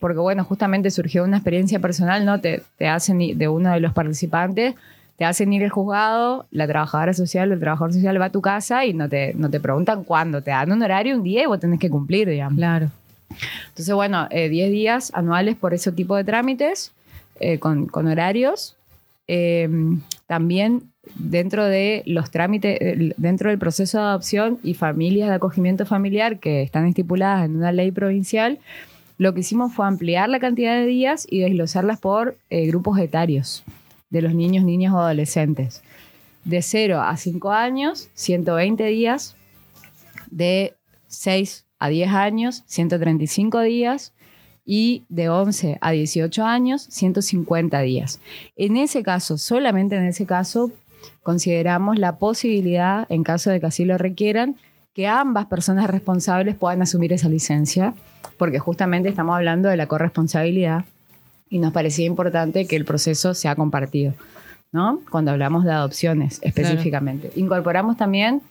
porque 0.00 0.18
bueno, 0.18 0.42
justamente 0.42 0.90
surgió 0.90 1.22
una 1.22 1.36
experiencia 1.36 1.78
personal, 1.78 2.24
¿no? 2.24 2.40
Te 2.40 2.88
hacen 2.88 3.38
de 3.38 3.48
uno 3.48 3.72
de 3.72 3.80
los 3.80 3.92
participantes 3.92 4.74
te 5.18 5.24
hacen 5.24 5.52
ir 5.52 5.64
al 5.64 5.70
juzgado, 5.70 6.46
la 6.52 6.68
trabajadora 6.68 7.12
social 7.12 7.50
o 7.50 7.54
el 7.54 7.58
trabajador 7.58 7.92
social 7.92 8.20
va 8.20 8.26
a 8.26 8.30
tu 8.30 8.40
casa 8.40 8.84
y 8.86 8.94
no 8.94 9.08
te, 9.08 9.34
no 9.34 9.50
te 9.50 9.58
preguntan 9.58 10.04
cuándo, 10.04 10.42
te 10.42 10.52
dan 10.52 10.70
un 10.70 10.80
horario, 10.80 11.16
un 11.16 11.24
día 11.24 11.42
y 11.42 11.46
vos 11.46 11.58
tenés 11.58 11.80
que 11.80 11.90
cumplir, 11.90 12.28
digamos. 12.28 12.56
Claro. 12.56 12.88
Entonces, 13.68 13.92
bueno, 13.92 14.28
10 14.30 14.50
eh, 14.52 14.70
días 14.70 15.10
anuales 15.14 15.56
por 15.56 15.74
ese 15.74 15.90
tipo 15.90 16.14
de 16.14 16.22
trámites, 16.22 16.92
eh, 17.40 17.58
con, 17.58 17.90
horarios. 17.92 18.76
Em, 19.26 20.02
también 20.28 20.84
dentro 21.16 21.64
de 21.64 22.04
los 22.06 22.30
trámites, 22.30 22.78
dentro 23.16 23.50
del 23.50 23.58
proceso 23.58 23.98
de 23.98 24.04
adopción 24.04 24.60
y 24.62 24.74
familias 24.74 25.30
de 25.30 25.34
acogimiento 25.34 25.84
familiar 25.84 26.38
que 26.38 26.62
están 26.62 26.86
estipuladas 26.86 27.44
en 27.44 27.56
una 27.56 27.72
ley 27.72 27.90
provincial, 27.90 28.60
lo 29.18 29.34
que 29.34 29.40
hicimos 29.40 29.74
fue 29.74 29.84
ampliar 29.84 30.28
la 30.28 30.38
cantidad 30.38 30.74
de 30.74 30.86
días 30.86 31.26
y 31.28 31.40
desglosarlas 31.40 31.98
por 31.98 32.36
eh, 32.50 32.68
grupos 32.68 33.00
etarios 33.00 33.64
de 34.10 34.22
los 34.22 34.34
niños, 34.34 34.64
niñas 34.64 34.92
o 34.94 34.98
adolescentes. 34.98 35.82
De 36.44 36.62
0 36.62 37.00
a 37.00 37.16
5 37.16 37.52
años, 37.52 38.08
120 38.14 38.84
días. 38.86 39.36
De 40.30 40.76
6 41.08 41.66
a 41.78 41.88
10 41.88 42.10
años, 42.10 42.64
135 42.66 43.60
días. 43.62 44.12
Y 44.64 45.04
de 45.08 45.28
11 45.28 45.78
a 45.80 45.90
18 45.92 46.44
años, 46.44 46.82
150 46.90 47.80
días. 47.80 48.20
En 48.56 48.76
ese 48.76 49.02
caso, 49.02 49.38
solamente 49.38 49.96
en 49.96 50.04
ese 50.04 50.26
caso, 50.26 50.70
consideramos 51.22 51.98
la 51.98 52.18
posibilidad, 52.18 53.06
en 53.08 53.22
caso 53.24 53.50
de 53.50 53.60
que 53.60 53.66
así 53.66 53.84
lo 53.84 53.96
requieran, 53.96 54.56
que 54.92 55.06
ambas 55.06 55.46
personas 55.46 55.88
responsables 55.88 56.54
puedan 56.56 56.82
asumir 56.82 57.12
esa 57.12 57.28
licencia, 57.28 57.94
porque 58.36 58.58
justamente 58.58 59.08
estamos 59.08 59.36
hablando 59.36 59.68
de 59.68 59.76
la 59.76 59.86
corresponsabilidad 59.86 60.84
y 61.50 61.58
nos 61.58 61.72
parecía 61.72 62.06
importante 62.06 62.66
que 62.66 62.76
el 62.76 62.84
proceso 62.84 63.34
sea 63.34 63.54
compartido, 63.56 64.14
¿no? 64.72 65.00
Cuando 65.10 65.30
hablamos 65.30 65.64
de 65.64 65.72
adopciones 65.72 66.38
específicamente. 66.42 67.30
Incorporamos 67.36 67.96
también 67.96 68.42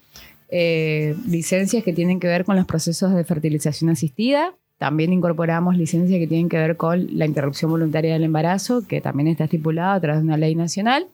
eh, 0.49 1.15
licencias 1.27 1.83
que 1.83 1.93
tienen 1.93 2.19
que 2.19 2.27
ver 2.27 2.45
con 2.45 2.55
los 2.55 2.65
procesos 2.65 3.13
de 3.13 3.23
fertilización 3.23 3.89
asistida. 3.89 4.53
También 4.77 5.11
incorporamos 5.11 5.75
licencias 5.75 6.19
que 6.19 6.27
tienen 6.27 6.49
que 6.49 6.57
ver 6.57 6.77
con 6.77 7.07
la 7.17 7.25
interrupción 7.25 7.71
voluntaria 7.71 8.13
del 8.13 8.23
embarazo, 8.23 8.85
que 8.87 9.01
también 9.01 9.27
está 9.27 9.45
estipulada 9.45 9.95
a 9.95 9.99
través 9.99 10.21
de 10.21 10.27
una 10.27 10.37
ley 10.37 10.55
nacional. 10.55 11.07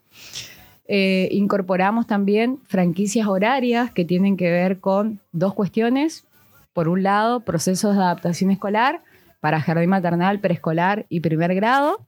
Eh, 0.88 1.30
incorporamos 1.32 2.06
también 2.08 2.60
franquicias 2.68 3.26
horarias 3.28 3.92
que 3.92 4.04
tienen 4.04 4.36
que 4.36 4.52
ver 4.52 4.80
con 4.80 5.20
dos 5.32 5.54
cuestiones. 5.54 6.26
Por 6.74 6.90
un 6.90 7.04
lado, 7.04 7.40
procesos 7.40 7.96
de 7.96 8.02
adaptación 8.02 8.52
escolar 8.52 9.02
para 9.44 9.60
jardín 9.60 9.90
maternal, 9.90 10.40
preescolar 10.40 11.06
y 11.10 11.20
primer 11.20 11.54
grado. 11.54 12.00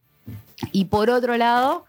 Y 0.71 0.85
por 0.85 1.09
otro 1.09 1.35
lado, 1.35 1.83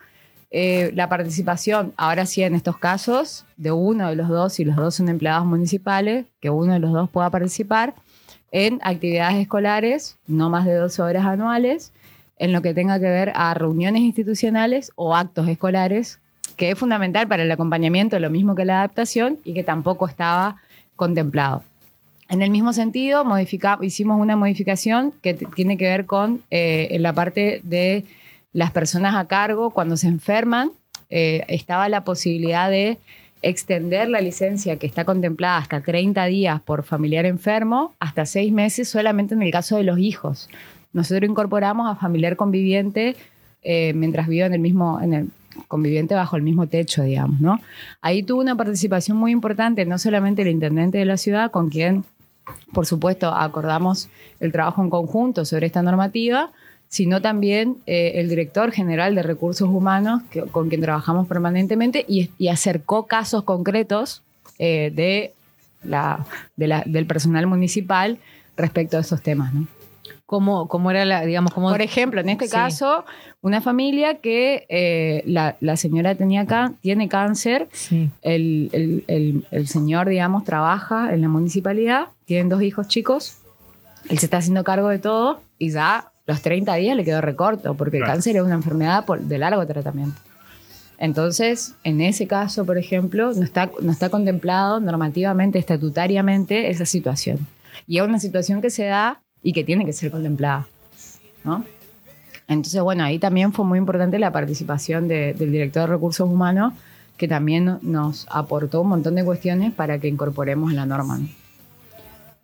eh, 0.51 0.91
la 0.97 1.09
participación, 1.09 1.93
ahora 1.97 2.27
sí 2.27 2.43
en 2.43 2.57
estos 2.57 2.79
casos, 2.79 3.45
de 3.57 3.71
uno 3.71 4.09
de 4.09 4.17
los 4.17 4.29
dos, 4.29 4.59
y 4.59 4.65
los 4.65 4.75
dos 4.75 4.97
son 4.97 5.09
empleados 5.09 5.47
municipales, 5.47 6.27
que 6.41 6.51
uno 6.51 6.73
de 6.73 6.81
los 6.81 6.93
dos 6.93 7.09
pueda 7.09 7.31
participar 7.31 7.95
en 8.51 8.81
actividades 8.83 9.37
escolares, 9.37 10.19
no 10.27 10.51
más 10.51 10.65
de 10.65 10.75
dos 10.75 10.99
horas 10.99 11.25
anuales, 11.25 11.93
en 12.39 12.51
lo 12.51 12.61
que 12.61 12.75
tenga 12.75 12.99
que 12.99 13.07
ver 13.07 13.31
a 13.37 13.55
reuniones 13.55 14.03
institucionales 14.03 14.91
o 14.97 15.15
actos 15.15 15.47
escolares, 15.47 16.19
que 16.57 16.73
es 16.73 16.77
fundamental 16.77 17.29
para 17.29 17.45
el 17.45 17.53
acompañamiento, 17.53 18.19
lo 18.19 18.31
mismo 18.31 18.57
que 18.57 18.65
la 18.65 18.79
adaptación, 18.79 19.39
y 19.45 19.55
que 19.55 19.63
tampoco 19.63 20.09
estaba 20.09 20.57
contemplado. 20.97 21.63
En 22.29 22.43
el 22.43 22.51
mismo 22.51 22.73
sentido, 22.73 23.25
hicimos 23.83 24.21
una 24.21 24.37
modificación 24.37 25.13
que 25.23 25.35
tiene 25.35 25.77
que 25.77 25.85
ver 25.85 26.07
con 26.07 26.43
eh, 26.51 26.97
la 26.99 27.13
parte 27.13 27.61
de 27.63 28.05
las 28.53 28.73
personas 28.73 29.15
a 29.15 29.27
cargo 29.27 29.71
cuando 29.71 29.97
se 29.97 30.09
enferman. 30.09 30.73
Eh, 31.09 31.45
estaba 31.49 31.89
la 31.89 32.03
posibilidad 32.03 32.69
de 32.69 32.99
extender 33.43 34.09
la 34.09 34.21
licencia 34.21 34.77
que 34.77 34.87
está 34.87 35.05
contemplada 35.05 35.59
hasta 35.59 35.81
30 35.83 36.25
días 36.27 36.61
por 36.61 36.83
familiar 36.83 37.27
enfermo, 37.27 37.95
hasta 38.01 38.27
6 38.27 38.53
meses 38.53 38.89
solamente 38.89 39.35
en 39.35 39.43
el 39.43 39.53
caso 39.53 39.77
de 39.77 39.85
los 39.85 39.99
hijos. 39.99 40.49
Nosotros 40.93 41.31
incorporamos 41.31 41.89
a 41.89 41.95
familiar 41.95 42.37
conviviente 42.37 43.15
eh, 43.63 43.93
mientras 43.95 44.27
vive 44.27 44.47
en 44.47 44.55
el 44.55 44.61
mismo, 44.61 45.01
en 45.01 45.13
el 45.13 45.29
conviviente 45.69 46.15
bajo 46.15 46.37
el 46.37 46.43
mismo 46.43 46.67
techo, 46.67 47.03
digamos, 47.03 47.41
¿no? 47.41 47.61
Ahí 48.01 48.23
tuvo 48.23 48.41
una 48.41 48.57
participación 48.57 49.17
muy 49.17 49.31
importante, 49.31 49.85
no 49.85 49.99
solamente 49.99 50.43
el 50.43 50.49
intendente 50.49 50.99
de 50.99 51.05
la 51.05 51.17
ciudad, 51.17 51.51
con 51.51 51.71
quien 51.71 52.05
por 52.73 52.87
supuesto, 52.87 53.29
acordamos 53.29 54.09
el 54.41 54.53
trabajo 54.53 54.83
en 54.83 54.91
conjunto 54.91 55.45
sobre 55.45 55.67
esta 55.67 55.83
normativa, 55.83 56.51
sino 56.89 57.21
también 57.21 57.79
eh, 57.87 58.13
el 58.17 58.29
director 58.29 58.71
general 58.71 59.15
de 59.15 59.23
recursos 59.23 59.69
humanos, 59.69 60.23
con 60.53 60.69
quien 60.69 60.81
trabajamos 60.81 61.27
permanentemente, 61.27 62.05
y, 62.09 62.31
acercó 62.49 63.07
casos 63.07 63.43
concretos 63.45 64.23
eh, 64.59 64.93
de 64.95 65.33
la, 65.83 66.25
del 66.57 67.07
personal 67.07 67.47
municipal 67.47 68.19
respecto 68.57 68.97
a 68.97 69.01
esos 69.01 69.23
temas. 69.23 69.53
¿Cómo, 70.27 70.67
cómo 70.67 70.91
era 70.91 71.05
la, 71.05 71.25
digamos, 71.25 71.53
cómo... 71.55 71.71
Por 71.71 71.83
ejemplo, 71.83 72.21
en 72.21 72.29
este 72.31 72.47
Sí. 72.47 72.51
caso, 72.53 73.05
una 73.43 73.61
familia 73.61 74.17
que 74.19 74.67
eh, 74.69 75.23
la, 75.25 75.57
la 75.61 75.77
señora 75.77 76.17
tenía 76.17 76.47
cá- 76.47 76.73
tiene 76.81 77.09
cáncer, 77.09 77.69
Sí. 77.73 78.11
el, 78.23 78.69
el- 78.73 79.05
el- 79.07 79.47
el 79.53 79.69
señor, 79.69 80.09
digamos, 80.09 80.43
trabaja 80.45 81.15
en 81.15 81.23
la 81.23 81.29
municipalidad, 81.29 82.09
tienen 82.25 82.49
dos 82.49 82.61
hijos 82.63 82.89
chicos, 82.89 83.37
él 84.11 84.19
se 84.19 84.27
está 84.27 84.39
haciendo 84.39 84.65
cargo 84.65 84.89
de 84.89 84.99
todo 84.99 85.41
y 85.59 85.71
ya 85.71 86.11
los 86.27 86.43
30 86.43 86.75
días 86.75 86.97
le 86.97 87.05
quedó 87.05 87.21
recorto, 87.21 87.75
porque 87.75 87.99
Claro. 87.99 88.11
el 88.13 88.17
cáncer 88.17 88.35
es 88.37 88.43
una 88.43 88.55
enfermedad 88.55 89.05
por- 89.05 89.21
de 89.21 89.39
largo 89.39 89.65
tratamiento. 89.65 90.21
Entonces, 90.99 91.75
en 91.85 92.01
ese 92.01 92.27
caso, 92.27 92.65
por 92.65 92.79
ejemplo, 92.79 93.33
no 93.33 93.43
está, 93.45 93.71
no 93.81 93.93
está 93.93 94.09
contemplado 94.09 94.81
normativamente, 94.81 95.59
estatutariamente, 95.59 96.71
esa 96.71 96.87
situación. 96.87 97.47
Y 97.87 97.99
es 97.99 98.05
una 98.05 98.19
situación 98.19 98.63
que 98.63 98.71
se 98.71 98.87
da 98.87 99.21
y 99.49 99.53
que 99.53 99.63
tiene 99.63 99.85
que 99.87 99.93
ser 99.93 100.11
contemplada. 100.11 100.67
¿no? 101.45 101.65
Entonces, 102.49 102.81
bueno, 102.83 103.05
ahí 103.05 103.21
también 103.21 103.53
fue 103.53 103.65
muy 103.65 103.79
importante 103.79 104.19
la 104.19 104.33
participación 104.33 105.07
de- 105.07 105.35
del 105.35 105.53
director 105.53 105.83
de 105.83 105.95
recursos 105.95 106.29
humanos, 106.29 106.73
que 107.17 107.29
también 107.29 107.79
nos 107.83 108.27
aportó 108.29 108.81
un 108.83 108.89
montón 108.89 109.15
de 109.15 109.25
cuestiones 109.25 109.73
para 109.73 109.99
que 110.01 110.09
incorporemos 110.09 110.73
la 110.73 110.85
norma. 110.85 111.19
¿no? 111.19 111.29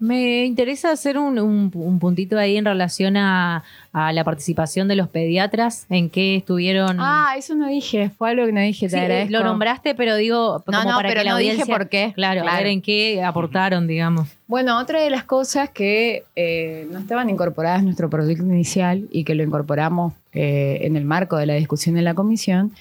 Me 0.03 0.45
interesa 0.47 0.91
hacer 0.91 1.17
un, 1.17 1.39
un- 1.39 1.71
un 1.73 1.99
puntito 2.01 2.37
ahí 2.37 2.57
en 2.57 2.65
relación 2.65 3.17
a, 3.17 3.63
a 3.93 4.13
la 4.13 4.25
participación 4.25 4.89
de 4.89 4.97
los 4.97 5.09
pediatras, 5.09 5.87
en 5.91 6.11
qué 6.11 6.35
estuvieron... 6.35 6.97
Ah, 6.99 7.35
eso 7.39 7.55
no 7.55 7.69
dije, 7.69 8.11
fue 8.11 8.31
algo 8.31 8.45
que 8.47 8.53
no 8.53 8.61
dije, 8.61 8.87
te 8.87 8.97
Sí, 8.97 8.99
agradezco. 8.99 9.31
lo 9.33 9.45
nombraste, 9.45 9.95
pero 9.95 10.17
digo, 10.17 10.59
No, 10.67 10.79
como 10.79 10.91
no, 10.91 10.97
para 10.97 11.09
pero 11.09 11.21
que 11.21 11.25
la 11.27 11.31
no 11.31 11.37
dije 11.37 11.65
por 11.67 11.89
qué. 11.89 12.13
Claro, 12.17 12.43
a 12.49 12.57
ver 12.57 12.67
en 12.67 12.83
qué 12.83 13.23
aportaron, 13.23 13.87
digamos. 13.87 14.29
Bueno, 14.49 14.77
otra 14.81 15.01
de 15.01 15.09
las 15.09 15.23
cosas 15.23 15.71
que 15.71 16.25
eh, 16.35 16.89
no 16.91 16.99
estaban 16.99 17.31
incorporadas 17.31 17.79
en 17.79 17.85
nuestro 17.85 18.11
proyecto 18.11 18.43
inicial 18.45 19.07
y 19.13 19.23
que 19.23 19.37
lo 19.37 19.45
incorporamos 19.45 20.15
eh, 20.33 20.79
en 20.83 20.97
el 20.97 21.05
marco 21.05 21.37
de 21.37 21.47
la 21.47 21.55
discusión 21.55 21.97
en 21.97 22.03
la 22.05 22.15
comisión, 22.15 22.73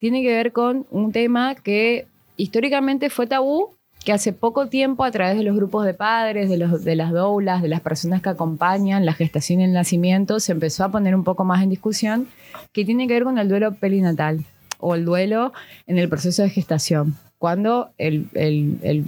tiene 0.00 0.22
que 0.22 0.28
ver 0.34 0.50
con 0.52 0.86
un 0.90 1.12
tema 1.12 1.54
que 1.54 2.06
históricamente 2.36 3.10
fue 3.10 3.28
tabú, 3.28 3.70
que 4.08 4.14
hace 4.14 4.32
poco 4.32 4.68
tiempo 4.68 5.04
a 5.04 5.10
través 5.10 5.36
de 5.36 5.42
los 5.42 5.54
grupos 5.54 5.84
de 5.84 5.92
padres, 5.92 6.48
de, 6.48 6.56
los, 6.56 6.82
de 6.82 6.96
las 6.96 7.12
doulas, 7.12 7.60
de 7.60 7.68
las 7.68 7.82
personas 7.82 8.22
que 8.22 8.30
acompañan 8.30 9.04
la 9.04 9.12
gestación 9.12 9.60
y 9.60 9.64
el 9.64 9.74
nacimiento, 9.74 10.40
se 10.40 10.52
empezó 10.52 10.82
a 10.84 10.90
poner 10.90 11.14
un 11.14 11.24
poco 11.24 11.44
más 11.44 11.62
en 11.62 11.68
discusión, 11.68 12.26
que 12.72 12.86
tiene 12.86 13.06
que 13.06 13.12
ver 13.12 13.24
con 13.24 13.36
el 13.36 13.50
duelo 13.50 13.74
perinatal 13.74 14.46
o 14.80 14.94
el 14.94 15.04
duelo 15.04 15.52
en 15.86 15.98
el 15.98 16.08
proceso 16.08 16.42
de 16.42 16.48
gestación. 16.48 17.16
Cuando 17.36 17.90
el, 17.98 18.28
el- 18.32 18.78
el- 18.80 19.04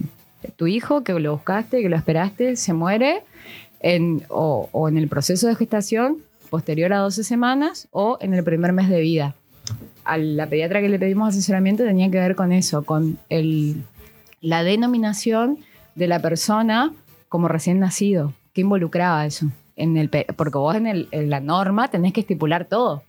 tu 0.56 0.66
hijo 0.66 1.02
que 1.02 1.14
lo 1.18 1.32
buscaste, 1.32 1.80
que 1.80 1.88
lo 1.88 1.96
esperaste, 1.96 2.56
se 2.56 2.74
muere 2.74 3.22
en, 3.80 4.24
o, 4.28 4.68
o 4.72 4.86
en 4.90 4.98
el 4.98 5.08
proceso 5.08 5.46
de 5.48 5.54
gestación 5.54 6.18
posterior 6.50 6.92
a 6.92 6.98
12 6.98 7.24
semanas 7.24 7.88
o 7.90 8.18
en 8.20 8.34
el 8.34 8.44
primer 8.44 8.74
mes 8.74 8.90
de 8.90 9.00
vida. 9.00 9.34
A 10.04 10.18
la 10.18 10.46
pediatra 10.46 10.82
que 10.82 10.90
le 10.90 10.98
pedimos 10.98 11.30
asesoramiento 11.30 11.84
tenía 11.84 12.10
que 12.10 12.18
ver 12.18 12.34
con 12.34 12.52
eso, 12.52 12.82
con 12.84 13.18
el, 13.30 13.82
la 14.40 14.62
denominación 14.62 15.58
de 15.94 16.06
la 16.08 16.18
persona 16.20 16.92
como 17.28 17.48
recién 17.48 17.78
nacido. 17.80 18.32
¿Qué 18.52 18.62
involucraba 18.62 19.26
eso? 19.26 19.46
En 19.76 19.96
el, 19.96 20.08
porque 20.36 20.58
vos 20.58 20.74
en, 20.76 20.86
el- 20.86 21.08
en 21.10 21.30
la 21.30 21.40
norma 21.40 21.88
tenés 21.88 22.12
que 22.12 22.20
estipular 22.20 22.64
todo. 22.66 23.02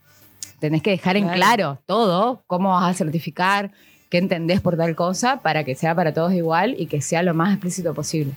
Tenés 0.60 0.82
que 0.82 0.90
dejar 0.90 1.16
en 1.16 1.24
Claro. 1.24 1.36
claro 1.38 1.78
todo, 1.86 2.42
cómo 2.46 2.70
vas 2.70 2.90
a 2.90 2.94
certificar, 2.94 3.72
qué 4.10 4.18
entendés 4.18 4.60
por 4.60 4.76
tal 4.76 4.94
cosa, 4.94 5.40
para 5.40 5.64
que 5.64 5.74
sea 5.74 5.94
para 5.94 6.12
todos 6.14 6.32
igual 6.34 6.74
y 6.78 6.86
que 6.86 7.00
sea 7.00 7.22
lo 7.22 7.34
más 7.34 7.52
explícito 7.52 7.94
posible. 7.94 8.32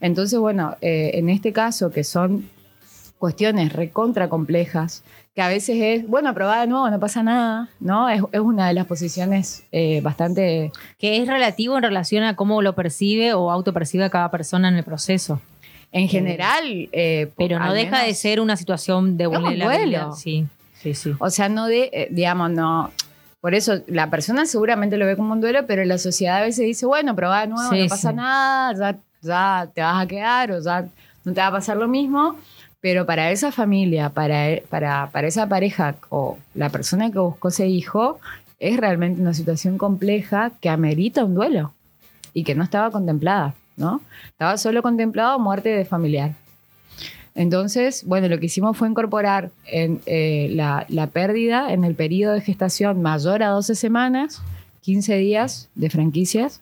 Entonces, 0.00 0.38
bueno, 0.38 0.76
eh, 0.80 1.12
en 1.14 1.28
este 1.28 1.52
caso, 1.52 1.90
que 1.90 2.04
son 2.04 2.48
cuestiones 3.18 3.72
recontra 3.72 4.28
complejas, 4.28 5.02
que 5.36 5.42
a 5.42 5.48
veces 5.48 5.76
es, 5.78 6.08
bueno, 6.08 6.30
aprobada 6.30 6.62
de 6.62 6.66
nuevo, 6.66 6.88
no 6.88 6.98
pasa 6.98 7.22
nada, 7.22 7.68
¿no? 7.78 8.08
Es, 8.08 8.22
es 8.32 8.40
una 8.40 8.68
de 8.68 8.72
las 8.74 8.86
posiciones 8.86 9.62
eh, 9.70 10.00
bastante 10.00 10.72
Que 10.98 11.18
es 11.20 11.28
relativo 11.28 11.76
en 11.76 11.82
relación 11.82 12.24
a 12.24 12.34
cómo 12.34 12.62
lo 12.62 12.74
percibe 12.74 13.34
o 13.34 13.50
autopercibe 13.50 14.08
cada 14.08 14.30
persona 14.30 14.68
en 14.68 14.76
el 14.76 14.82
proceso. 14.84 15.40
En 15.92 16.08
general, 16.08 16.88
eh, 16.90 17.30
Pero 17.36 17.58
no 17.58 17.72
deja 17.74 17.98
de 17.98 18.04
menos- 18.06 18.18
ser 18.18 18.40
una 18.40 18.56
situación 18.56 19.18
de 19.18 19.26
vulnerabilidad. 19.26 20.12
Sí, 20.12 20.46
sí, 20.80 20.94
sí. 20.94 21.12
O 21.18 21.28
sea, 21.28 21.50
no 21.50 21.66
de, 21.66 21.90
eh, 21.92 22.08
digamos, 22.10 22.50
no. 22.50 22.90
Por 23.42 23.54
eso 23.54 23.74
la 23.88 24.08
persona 24.08 24.46
seguramente 24.46 24.96
lo 24.96 25.04
ve 25.04 25.16
como 25.16 25.34
un 25.34 25.42
duelo, 25.42 25.66
pero 25.66 25.84
la 25.84 25.98
sociedad 25.98 26.38
a 26.38 26.40
veces 26.42 26.64
dice, 26.64 26.86
bueno, 26.86 27.14
probá 27.14 27.42
de 27.42 27.48
nuevo, 27.48 27.70
Sí, 27.70 27.82
no 27.82 27.88
pasa 27.88 28.10
sí. 28.10 28.16
nada, 28.16 28.72
ya, 28.72 28.98
ya 29.22 29.70
te 29.72 29.82
vas 29.82 30.02
a 30.02 30.06
quedar 30.08 30.50
o 30.52 30.60
ya 30.62 30.86
no 31.24 31.32
te 31.34 31.40
va 31.40 31.46
a 31.48 31.52
pasar 31.52 31.76
lo 31.76 31.88
mismo. 31.88 32.36
Pero 32.86 33.04
para 33.04 33.32
esa 33.32 33.50
familia, 33.50 34.10
para, 34.10 34.48
e- 34.48 34.64
para, 34.70 35.10
para 35.10 35.26
esa 35.26 35.48
pareja 35.48 35.96
o 36.08 36.38
la 36.54 36.68
persona 36.68 37.10
que 37.10 37.18
buscó 37.18 37.48
ese 37.48 37.66
hijo, 37.66 38.20
es 38.60 38.76
realmente 38.76 39.20
una 39.20 39.34
situación 39.34 39.76
compleja 39.76 40.52
que 40.60 40.68
amerita 40.68 41.24
un 41.24 41.34
duelo 41.34 41.72
y 42.32 42.44
que 42.44 42.54
no 42.54 42.62
estaba 42.62 42.92
contemplada, 42.92 43.56
¿no? 43.76 44.02
Estaba 44.28 44.56
solo 44.56 44.82
contemplado 44.82 45.36
muerte 45.40 45.70
de 45.70 45.84
familiar. 45.84 46.34
Entonces, 47.34 48.04
bueno, 48.06 48.28
lo 48.28 48.38
que 48.38 48.46
hicimos 48.46 48.76
fue 48.76 48.88
incorporar 48.88 49.50
en, 49.64 50.00
eh, 50.06 50.50
la, 50.52 50.86
la 50.88 51.08
pérdida 51.08 51.72
en 51.72 51.82
el 51.82 51.96
periodo 51.96 52.34
de 52.34 52.40
gestación 52.40 53.02
mayor 53.02 53.42
a 53.42 53.48
12 53.48 53.74
semanas, 53.74 54.42
15 54.82 55.16
días 55.16 55.70
de 55.74 55.90
franquicias, 55.90 56.60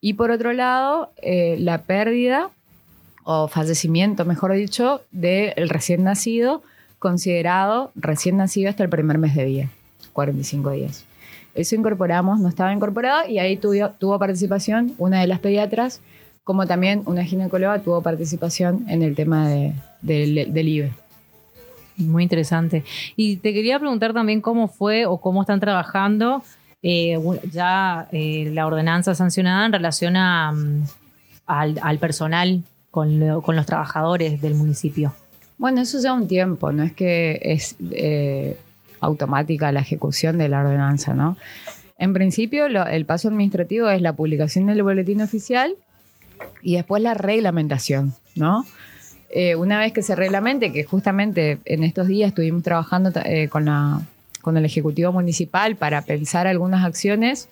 y 0.00 0.12
por 0.12 0.30
otro 0.30 0.52
lado, 0.52 1.10
eh, 1.20 1.56
la 1.58 1.82
pérdida 1.82 2.50
o 3.24 3.48
fallecimiento, 3.48 4.24
mejor 4.24 4.52
dicho, 4.52 5.02
del 5.10 5.68
recién 5.68 6.04
nacido, 6.04 6.62
considerado 6.98 7.92
recién 7.94 8.36
nacido 8.36 8.70
hasta 8.70 8.82
el 8.84 8.90
primer 8.90 9.18
mes 9.18 9.34
de 9.34 9.44
vida, 9.44 9.68
45 10.12 10.70
días. 10.72 11.04
Eso 11.54 11.74
incorporamos, 11.74 12.38
no 12.40 12.48
estaba 12.48 12.72
incorporado, 12.72 13.28
y 13.28 13.38
ahí 13.38 13.56
tuvo, 13.56 13.90
tuvo 13.98 14.18
participación 14.18 14.94
una 14.98 15.20
de 15.20 15.26
las 15.26 15.40
pediatras, 15.40 16.00
como 16.44 16.66
también 16.66 17.02
una 17.06 17.24
ginecóloga 17.24 17.80
tuvo 17.80 18.02
participación 18.02 18.84
en 18.88 19.02
el 19.02 19.14
tema 19.14 19.48
de- 19.48 19.74
del, 20.02 20.68
IBE. 20.68 20.92
Muy 21.96 22.22
interesante. 22.22 22.82
Y 23.16 23.36
te 23.36 23.52
quería 23.52 23.78
preguntar 23.78 24.14
también 24.14 24.40
cómo 24.40 24.68
fue 24.68 25.04
o 25.06 25.18
cómo 25.18 25.42
están 25.42 25.60
trabajando 25.60 26.42
eh, 26.82 27.18
ya 27.52 28.08
eh, 28.10 28.50
la 28.54 28.66
ordenanza 28.66 29.14
sancionada 29.14 29.66
en 29.66 29.72
relación 29.72 30.16
a, 30.16 30.50
mm, 30.52 30.84
al 31.46 31.98
personal 31.98 32.62
con, 32.90 33.20
lo- 33.20 33.42
con 33.42 33.56
los 33.56 33.66
trabajadores 33.66 34.40
del 34.40 34.54
municipio. 34.54 35.14
Bueno, 35.58 35.80
eso 35.82 35.98
lleva 36.00 36.14
un 36.14 36.26
tiempo, 36.28 36.72
no 36.72 36.82
es 36.82 36.92
que 36.92 37.38
es 37.42 37.76
eh, 37.90 38.56
automática 39.00 39.70
la 39.72 39.80
ejecución 39.80 40.38
de 40.38 40.48
la 40.48 40.60
ordenanza, 40.60 41.14
¿no? 41.14 41.36
En 41.98 42.14
principio, 42.14 42.64
el 42.66 43.04
paso 43.04 43.28
administrativo 43.28 43.90
es 43.90 44.00
la 44.00 44.14
publicación 44.14 44.66
del 44.66 44.82
boletín 44.82 45.20
oficial 45.20 45.74
y 46.62 46.76
después 46.76 47.02
la 47.02 47.12
reglamentación, 47.12 48.14
¿no? 48.36 48.64
Eh, 49.28 49.54
una 49.54 49.78
vez 49.78 49.92
que 49.92 50.02
se 50.02 50.16
reglamente, 50.16 50.72
que 50.72 50.84
justamente 50.84 51.58
en 51.66 51.84
estos 51.84 52.08
días 52.08 52.28
estuvimos 52.28 52.62
trabajando 52.62 53.12
eh, 53.26 53.48
con, 53.48 53.68
con 54.40 54.56
el 54.56 54.64
Ejecutivo 54.64 55.12
Municipal 55.12 55.76
para 55.76 56.00
pensar 56.02 56.46
algunas 56.46 56.84
acciones, 56.86 57.48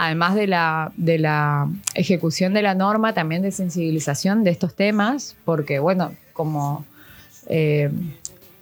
además 0.00 0.36
de 0.36 0.46
la, 0.46 0.92
de 0.96 1.18
la 1.18 1.68
ejecución 1.94 2.54
de 2.54 2.62
la 2.62 2.74
norma, 2.74 3.14
también 3.14 3.42
de 3.42 3.50
sensibilización 3.50 4.44
de 4.44 4.50
estos 4.50 4.74
temas, 4.74 5.34
porque, 5.44 5.80
bueno, 5.80 6.12
como 6.32 6.84
eh, 7.48 7.90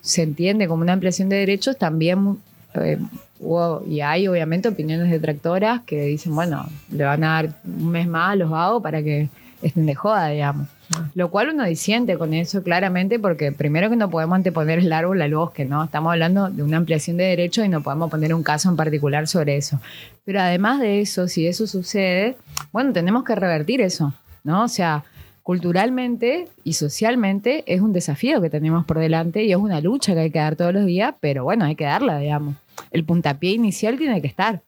se 0.01 0.23
entiende 0.23 0.67
como 0.67 0.83
una 0.83 0.95
ampliación 0.95 1.29
de 1.29 1.37
derechos, 1.37 1.77
también 1.77 2.39
eh, 2.75 2.99
hubo 3.39 3.85
y 3.87 4.01
hay 4.01 4.29
obviamente 4.29 4.69
opiniones 4.69 5.11
detractoras 5.11 5.83
que 5.83 6.07
dicen, 6.07 6.35
bueno, 6.35 6.67
le 6.91 7.05
van 7.05 7.23
a 7.23 7.35
dar 7.35 7.61
un 7.65 7.91
mes 7.91 8.09
más 8.09 8.33
a 8.33 8.37
los 8.37 8.49
vagos 8.49 8.83
para 8.83 9.03
que 9.03 9.29
de 9.75 9.95
joda, 9.95 10.29
digamos. 10.29 10.69
Lo 11.15 11.31
cual 11.31 11.51
uno 11.51 11.65
disiente 11.65 12.17
con 12.17 12.33
eso 12.33 12.63
claramente 12.63 13.19
porque 13.19 13.51
primero 13.53 13.91
que 13.91 13.97
no 13.97 14.09
podemos 14.09 14.37
anteponer 14.37 14.79
el 14.79 14.93
árbol 14.93 15.21
al 15.21 15.35
bosque, 15.35 15.65
¿no? 15.65 15.85
Estamos 15.85 16.13
hablando 16.13 16.49
de 16.49 16.63
una 16.63 16.77
ampliación 16.77 17.17
de 17.17 17.25
derechos 17.25 17.65
y 17.65 17.69
no 17.69 17.83
podemos 17.83 18.11
poner 18.11 18.33
un 18.33 18.43
caso 18.43 18.69
en 18.69 18.77
particular 18.77 19.27
sobre 19.27 19.57
eso. 19.57 19.81
Pero 20.25 20.41
además 20.41 20.81
de 20.81 21.01
eso, 21.01 21.27
si 21.29 21.47
eso 21.47 21.67
sucede, 21.67 22.37
bueno, 22.73 22.93
tenemos 22.93 23.25
que 23.25 23.35
revertir 23.35 23.81
eso, 23.81 24.15
¿no? 24.45 24.65
O 24.65 24.69
sea, 24.69 25.05
culturalmente 25.43 26.49
y 26.65 26.75
socialmente 26.75 27.65
es 27.67 27.81
un 27.81 27.93
desafío 27.93 28.41
que 28.41 28.51
tenemos 28.51 28.85
por 28.85 28.99
delante 28.99 29.45
y 29.45 29.53
es 29.53 29.59
una 29.59 29.81
lucha 29.81 30.15
que 30.15 30.21
hay 30.21 30.31
que 30.31 30.39
dar 30.39 30.57
todos 30.57 30.73
los 30.73 30.87
días, 30.87 31.15
pero 31.21 31.45
bueno, 31.45 31.65
hay 31.65 31.77
que 31.77 31.85
darla, 31.85 32.19
digamos. 32.19 32.57
El 32.91 33.05
puntapié 33.05 33.53
inicial 33.53 33.99
tiene 33.99 34.21
que 34.21 34.29
estar. 34.29 34.63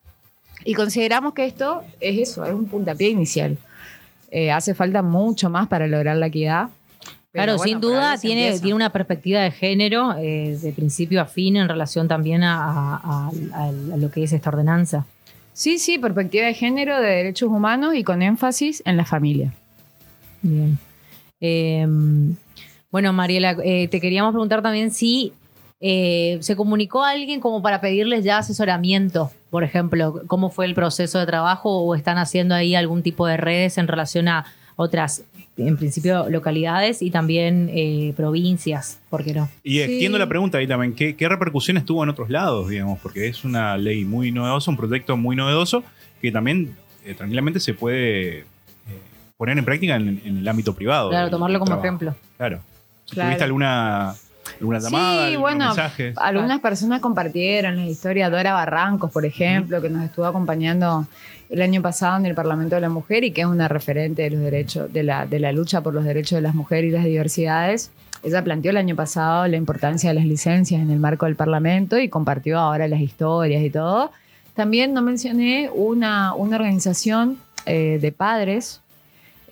Y 0.64 0.74
consideramos 0.74 1.34
que 1.34 1.46
esto 1.46 1.82
es 2.00 2.30
eso, 2.30 2.44
es 2.44 2.52
un 2.52 2.66
puntapié 2.66 3.10
inicial. 3.10 3.58
Eh, 4.30 4.50
hace 4.50 4.74
falta 4.74 5.02
mucho 5.02 5.48
más 5.50 5.68
para 5.68 5.86
lograr 5.86 6.16
la 6.16 6.26
equidad. 6.26 6.68
Claro, 7.32 7.56
bueno, 7.56 7.64
sin 7.70 7.80
duda 7.80 8.16
tiene, 8.18 8.44
empieza. 8.46 8.62
tiene 8.62 8.74
una 8.76 8.90
perspectiva 8.90 9.40
de 9.40 9.50
género 9.50 10.14
eh, 10.18 10.58
de 10.60 10.72
principio 10.72 11.20
a 11.20 11.26
fin 11.26 11.56
en 11.56 11.68
relación 11.68 12.08
también 12.08 12.42
a, 12.42 12.56
a- 12.96 13.30
a- 13.52 13.68
a 13.68 13.96
lo 13.96 14.10
que 14.10 14.24
es 14.24 14.32
esta 14.32 14.50
ordenanza. 14.50 15.04
Sí, 15.52 15.78
sí, 15.78 15.98
perspectiva 15.98 16.46
de 16.46 16.54
género, 16.54 17.00
de 17.00 17.08
derechos 17.08 17.48
humanos 17.50 17.94
y 17.94 18.04
con 18.04 18.22
énfasis 18.22 18.82
en 18.86 18.96
la 18.96 19.04
familia. 19.04 19.52
Bien. 20.42 20.78
Eh, 21.40 21.86
Bueno, 22.90 23.12
Mariela, 23.12 23.54
eh, 23.62 23.86
te 23.88 24.00
queríamos 24.00 24.32
preguntar 24.32 24.62
también 24.62 24.90
si 24.90 25.32
eh, 25.80 26.38
se 26.40 26.56
comunicó 26.56 27.04
a 27.04 27.10
alguien 27.10 27.40
como 27.40 27.62
para 27.62 27.80
pedirles 27.80 28.24
ya 28.24 28.38
asesoramiento, 28.38 29.30
por 29.50 29.64
ejemplo, 29.64 30.22
cómo 30.26 30.50
fue 30.50 30.66
el 30.66 30.74
proceso 30.74 31.18
de 31.18 31.26
trabajo 31.26 31.78
o 31.78 31.94
están 31.94 32.18
haciendo 32.18 32.54
ahí 32.54 32.74
algún 32.74 33.02
tipo 33.02 33.26
de 33.26 33.36
redes 33.36 33.78
en 33.78 33.86
relación 33.86 34.28
a 34.28 34.44
otras, 34.76 35.24
en 35.56 35.76
principio, 35.76 36.28
localidades 36.28 37.02
y 37.02 37.10
también 37.10 37.70
eh, 37.72 38.12
provincias, 38.16 38.98
¿por 39.08 39.24
qué 39.24 39.34
no? 39.34 39.48
Y 39.62 39.80
extiendo 39.80 40.18
la 40.18 40.28
pregunta 40.28 40.58
ahí 40.58 40.66
también, 40.66 40.94
¿qué, 40.94 41.16
¿qué, 41.16 41.28
repercusiones 41.28 41.84
tuvo 41.84 42.02
en 42.02 42.10
otros 42.10 42.28
lados, 42.28 42.68
digamos? 42.68 42.98
Porque 43.00 43.26
es 43.26 43.44
una 43.44 43.76
ley 43.76 44.04
muy 44.04 44.32
novedosa, 44.32 44.70
un 44.70 44.76
proyecto 44.76 45.16
muy 45.16 45.36
novedoso 45.36 45.84
que 46.20 46.32
también 46.32 46.76
tranquilamente 47.16 47.60
se 47.60 47.74
puede 47.74 48.44
poner 49.38 49.56
en 49.56 49.64
práctica 49.64 49.96
en, 49.96 50.20
el 50.24 50.46
ámbito 50.46 50.74
privado. 50.74 51.10
Claro, 51.10 51.30
tomarlo 51.30 51.60
como 51.60 51.78
ejemplo. 51.78 52.14
Claro. 52.36 52.60
¿Tuviste 53.06 53.44
alguna, 53.44 54.14
alguna 54.60 54.78
llamada? 54.78 55.28
Sí, 55.28 55.36
bueno, 55.36 55.74
algunas 56.16 56.60
personas 56.60 57.00
compartieron 57.00 57.76
la 57.76 57.86
historia. 57.86 58.30
Dora 58.30 58.52
Barrancos, 58.52 59.10
por 59.10 59.24
ejemplo, 59.24 59.80
que 59.80 59.88
nos 59.88 60.04
estuvo 60.04 60.26
acompañando 60.26 61.06
el 61.50 61.62
año 61.62 61.80
pasado 61.80 62.18
en 62.18 62.26
el 62.26 62.34
Parlamento 62.34 62.74
de 62.74 62.80
la 62.80 62.88
Mujer 62.88 63.24
y 63.24 63.30
que 63.30 63.42
es 63.42 63.46
una 63.46 63.68
referente 63.68 64.22
de 64.22 64.30
los 64.30 64.40
derechos, 64.40 64.92
de 64.92 65.02
la, 65.02 65.26
de 65.26 65.38
la 65.38 65.52
lucha 65.52 65.80
por 65.80 65.94
los 65.94 66.04
derechos 66.04 66.36
de 66.36 66.42
las 66.42 66.54
mujeres 66.54 66.90
y 66.90 66.92
las 66.92 67.04
diversidades. 67.04 67.90
Ella 68.22 68.42
planteó 68.42 68.70
el 68.70 68.76
año 68.76 68.96
pasado 68.96 69.46
la 69.46 69.56
importancia 69.56 70.10
de 70.10 70.14
las 70.14 70.24
licencias 70.24 70.80
en 70.80 70.90
el 70.90 70.98
marco 70.98 71.26
del 71.26 71.36
Parlamento 71.36 71.98
y 71.98 72.08
compartió 72.08 72.58
ahora 72.58 72.88
las 72.88 73.00
historias 73.00 73.62
y 73.62 73.70
todo. 73.70 74.10
También 74.54 74.92
no 74.92 75.02
mencioné 75.02 75.70
una, 75.72 76.34
una 76.34 76.56
organización 76.56 77.38
eh, 77.64 77.98
de 78.00 78.12
padres 78.12 78.80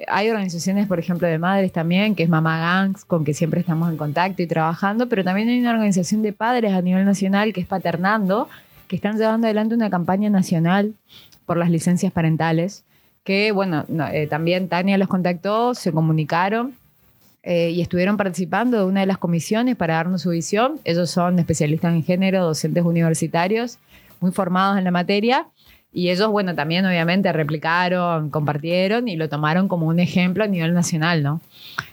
hay 0.09 0.28
organizaciones, 0.28 0.87
por 0.87 0.98
ejemplo, 0.98 1.26
de 1.26 1.38
madres 1.38 1.72
también, 1.72 2.14
que 2.14 2.22
es 2.22 2.28
Mamá 2.28 2.59
Gangs, 2.59 3.04
con 3.04 3.24
que 3.24 3.35
siempre 3.35 3.61
estamos 3.61 3.90
en 3.90 3.96
contacto 3.96 4.42
y 4.42 4.46
trabajando, 4.46 5.09
pero 5.09 5.24
también 5.24 5.48
hay 5.48 5.61
una 5.61 5.70
organización 5.70 6.22
de 6.22 6.32
padres 6.32 6.72
a 6.72 6.82
nivel 6.82 7.04
nacional 7.04 7.52
que 7.52 7.61
es 7.61 7.66
Paternando, 7.66 8.48
que 8.88 8.96
están 8.96 9.18
llevando 9.18 9.46
adelante 9.46 9.74
una 9.74 9.90
campaña 9.90 10.30
nacional 10.30 10.94
por 11.46 11.56
las 11.56 11.70
licencias 11.70 12.12
parentales, 12.12 12.85
que, 13.24 13.52
bueno, 13.52 13.85
eh, 14.12 14.26
también 14.28 14.68
Tania 14.68 14.98
los 14.98 15.09
contactó, 15.09 15.74
se 15.74 15.92
comunicaron 15.92 16.74
eh, 17.42 17.70
y 17.70 17.80
estuvieron 17.80 18.16
participando 18.16 18.78
de 18.78 18.85
una 18.85 19.00
de 19.00 19.06
las 19.06 19.18
comisiones 19.18 19.76
para 19.76 19.94
darnos 19.94 20.22
su 20.22 20.30
visión. 20.30 20.78
Ellos 20.85 21.11
son 21.11 21.38
especialistas 21.38 21.92
en 21.94 22.04
género, 22.04 22.44
docentes 22.44 22.85
universitarios, 22.85 23.78
muy 24.20 24.30
formados 24.30 24.78
en 24.78 24.85
la 24.85 24.90
materia 24.90 25.46
y 25.96 26.11
ellos, 26.11 26.30
bueno, 26.30 26.54
también 26.54 26.85
obviamente 26.85 27.32
replicaron, 27.32 28.28
compartieron 28.28 29.09
y 29.09 29.16
lo 29.16 29.30
tomaron 29.30 29.66
como 29.66 29.87
un 29.87 29.98
ejemplo 29.98 30.44
a 30.44 30.46
nivel 30.46 30.74
nacional, 30.74 31.22
¿no? 31.22 31.40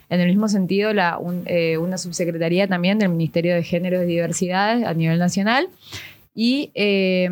En 0.10 0.20
el 0.20 0.28
mismo 0.28 0.50
sentido, 0.50 0.92
la, 0.92 1.18
eh, 1.46 1.78
una 1.78 1.98
subsecretaría 1.98 2.68
también 2.68 3.00
del 3.00 3.08
Ministerio 3.08 3.56
de 3.56 3.64
Género 3.64 4.04
y 4.04 4.06
Diversidades 4.06 4.86
a 4.86 4.94
nivel 4.94 5.20
nacional. 5.20 5.70
Y 6.36 6.70
eh, 6.76 7.30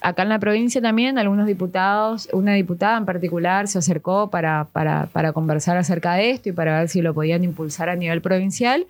acá 0.00 0.22
en 0.22 0.28
la 0.28 0.38
provincia 0.38 0.80
también 0.80 1.18
algunos 1.18 1.44
diputados, 1.48 2.28
una 2.32 2.52
diputada 2.54 2.98
en 2.98 3.04
particular 3.04 3.66
se 3.66 3.78
acercó 3.78 4.30
para, 4.30 4.68
para, 4.70 5.06
para 5.06 5.32
conversar 5.32 5.76
acerca 5.76 6.14
de 6.14 6.30
esto 6.30 6.50
y 6.50 6.52
para 6.52 6.78
ver 6.78 6.88
si 6.88 7.02
lo 7.02 7.14
podían 7.14 7.42
impulsar 7.42 7.88
a 7.88 7.96
nivel 7.96 8.22
provincial. 8.22 8.86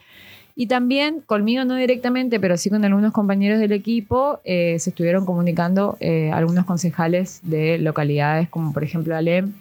Y 0.54 0.66
también 0.66 1.20
conmigo 1.20 1.64
no 1.64 1.76
directamente, 1.76 2.38
pero 2.38 2.56
sí 2.56 2.68
con 2.68 2.84
algunos 2.84 3.12
compañeros 3.12 3.58
del 3.58 3.72
equipo, 3.72 4.40
eh, 4.44 4.76
se 4.78 4.90
estuvieron 4.90 5.24
comunicando 5.24 5.96
eh, 6.00 6.30
algunos 6.32 6.66
concejales 6.66 7.40
de 7.42 7.78
localidades 7.78 8.48
como 8.48 8.72
por 8.72 8.84
ejemplo 8.84 9.16
Alem, 9.16 9.54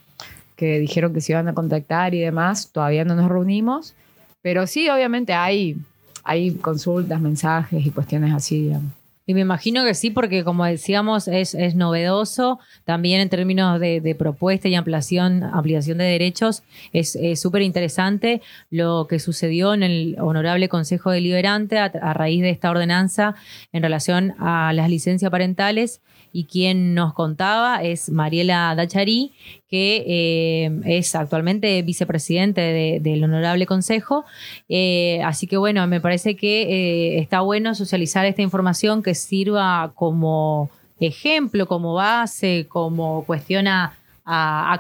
que 0.55 0.79
dijeron 0.79 1.13
que 1.13 1.21
se 1.21 1.31
iban 1.31 1.47
a 1.47 1.53
contactar 1.53 2.13
y 2.13 2.19
demás. 2.19 2.71
Todavía 2.71 3.05
no 3.05 3.15
nos 3.15 3.29
reunimos, 3.29 3.95
pero 4.41 4.67
sí, 4.67 4.89
obviamente 4.89 5.33
hay, 5.33 5.77
hay 6.23 6.51
consultas, 6.55 7.21
mensajes 7.21 7.85
y 7.85 7.89
cuestiones 7.91 8.33
así, 8.33 8.63
digamos. 8.63 9.00
Y 9.31 9.33
me 9.33 9.39
imagino 9.39 9.85
que 9.85 9.93
sí, 9.93 10.09
porque 10.09 10.43
como 10.43 10.65
decíamos, 10.65 11.29
es, 11.29 11.55
es 11.55 11.73
novedoso. 11.73 12.59
También 12.83 13.21
en 13.21 13.29
términos 13.29 13.79
de, 13.79 14.13
propuesta 14.19 14.67
y 14.67 14.75
ampliación, 14.75 15.41
ampliación 15.41 15.99
de 15.99 16.03
derechos, 16.03 16.63
es 16.91 17.17
súper 17.39 17.61
interesante 17.61 18.41
lo 18.69 19.07
que 19.09 19.19
sucedió 19.19 19.73
en 19.73 19.83
el 19.83 20.17
Honorable 20.19 20.67
Consejo 20.67 21.11
Deliberante 21.11 21.77
a, 21.77 21.85
a 21.85 22.13
raíz 22.13 22.41
de 22.41 22.49
esta 22.49 22.71
ordenanza 22.71 23.35
en 23.71 23.83
relación 23.83 24.33
a 24.37 24.73
las 24.73 24.89
licencias 24.89 25.31
parentales 25.31 26.01
y 26.33 26.45
quien 26.45 26.93
nos 26.93 27.13
contaba 27.13 27.83
es 27.83 28.09
Mariela 28.09 28.73
Dacharí, 28.75 29.33
que 29.69 30.03
eh, 30.07 30.81
es 30.85 31.15
actualmente 31.15 31.81
vicepresidente 31.81 32.99
del 33.01 33.23
Honorable 33.23 33.65
Consejo. 33.65 34.25
Eh, 34.69 35.21
así 35.23 35.47
que 35.47 35.57
bueno, 35.57 35.85
me 35.87 35.99
parece 36.01 36.35
que 36.35 36.63
eh, 36.63 37.19
está 37.19 37.41
bueno 37.41 37.75
socializar 37.75 38.25
esta 38.25 38.41
información 38.41 39.03
que 39.03 39.15
sirva 39.15 39.91
como 39.95 40.69
ejemplo, 40.99 41.67
como 41.67 41.95
base, 41.95 42.67
como 42.69 43.25
cuestión 43.25 43.67
a, 43.67 43.97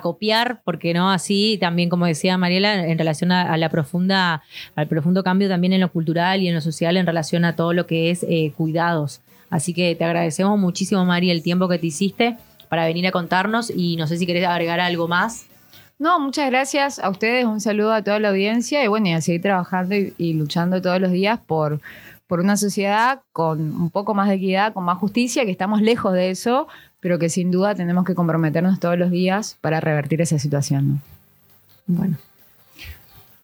copiar, 0.01 0.61
porque 0.63 0.93
no 0.93 1.11
así 1.11 1.57
también, 1.59 1.89
como 1.89 2.05
decía 2.05 2.37
Mariela, 2.37 2.87
en 2.87 2.97
relación 2.97 3.33
a, 3.33 3.57
la 3.57 3.67
profunda, 3.67 4.43
al 4.75 4.87
profundo 4.87 5.23
cambio 5.23 5.49
también 5.49 5.73
en 5.73 5.81
lo 5.81 5.91
cultural 5.91 6.41
y 6.41 6.47
en 6.47 6.55
lo 6.55 6.61
social 6.61 6.95
en 6.95 7.05
relación 7.05 7.43
a 7.43 7.55
todo 7.55 7.73
lo 7.73 7.85
que 7.85 8.11
es 8.11 8.25
cuidados. 8.55 9.19
Así 9.51 9.73
que 9.73 9.93
te 9.95 10.03
agradecemos 10.05 10.57
muchísimo, 10.57 11.05
Mari, 11.05 11.29
el 11.29 11.43
tiempo 11.43 11.67
que 11.67 11.77
te 11.77 11.87
hiciste 11.87 12.37
para 12.69 12.85
venir 12.85 13.05
a 13.05 13.11
contarnos 13.11 13.69
y 13.69 13.97
no 13.97 14.07
sé 14.07 14.17
si 14.17 14.25
querés 14.25 14.47
agregar 14.47 14.79
algo 14.79 15.09
más. 15.09 15.45
No, 15.99 16.19
muchas 16.19 16.49
gracias 16.49 16.99
a 16.99 17.09
ustedes, 17.09 17.45
un 17.45 17.59
saludo 17.59 17.93
a 17.93 18.01
toda 18.01 18.17
la 18.19 18.29
audiencia 18.29 18.83
y 18.83 18.87
bueno, 18.87 19.09
y 19.09 19.11
a 19.11 19.21
seguir 19.21 19.41
trabajando 19.41 19.93
y, 19.93 20.33
luchando 20.33 20.81
todos 20.81 20.99
los 21.01 21.11
días 21.11 21.37
por, 21.45 21.81
por 22.27 22.39
una 22.39 22.55
sociedad 22.55 23.19
con 23.33 23.59
un 23.59 23.89
poco 23.91 24.13
más 24.15 24.29
de 24.29 24.35
equidad, 24.35 24.73
con 24.73 24.85
más 24.85 24.97
justicia, 24.97 25.43
que 25.43 25.51
estamos 25.51 25.81
lejos 25.81 26.13
de 26.13 26.31
eso, 26.31 26.69
pero 27.01 27.19
que 27.19 27.29
sin 27.29 27.51
duda 27.51 27.75
tenemos 27.75 28.05
que 28.05 28.15
comprometernos 28.15 28.79
todos 28.79 28.97
los 28.97 29.11
días 29.11 29.57
para 29.59 29.81
revertir 29.81 30.21
esa 30.21 30.39
situación. 30.39 31.01
Bueno. 31.87 32.17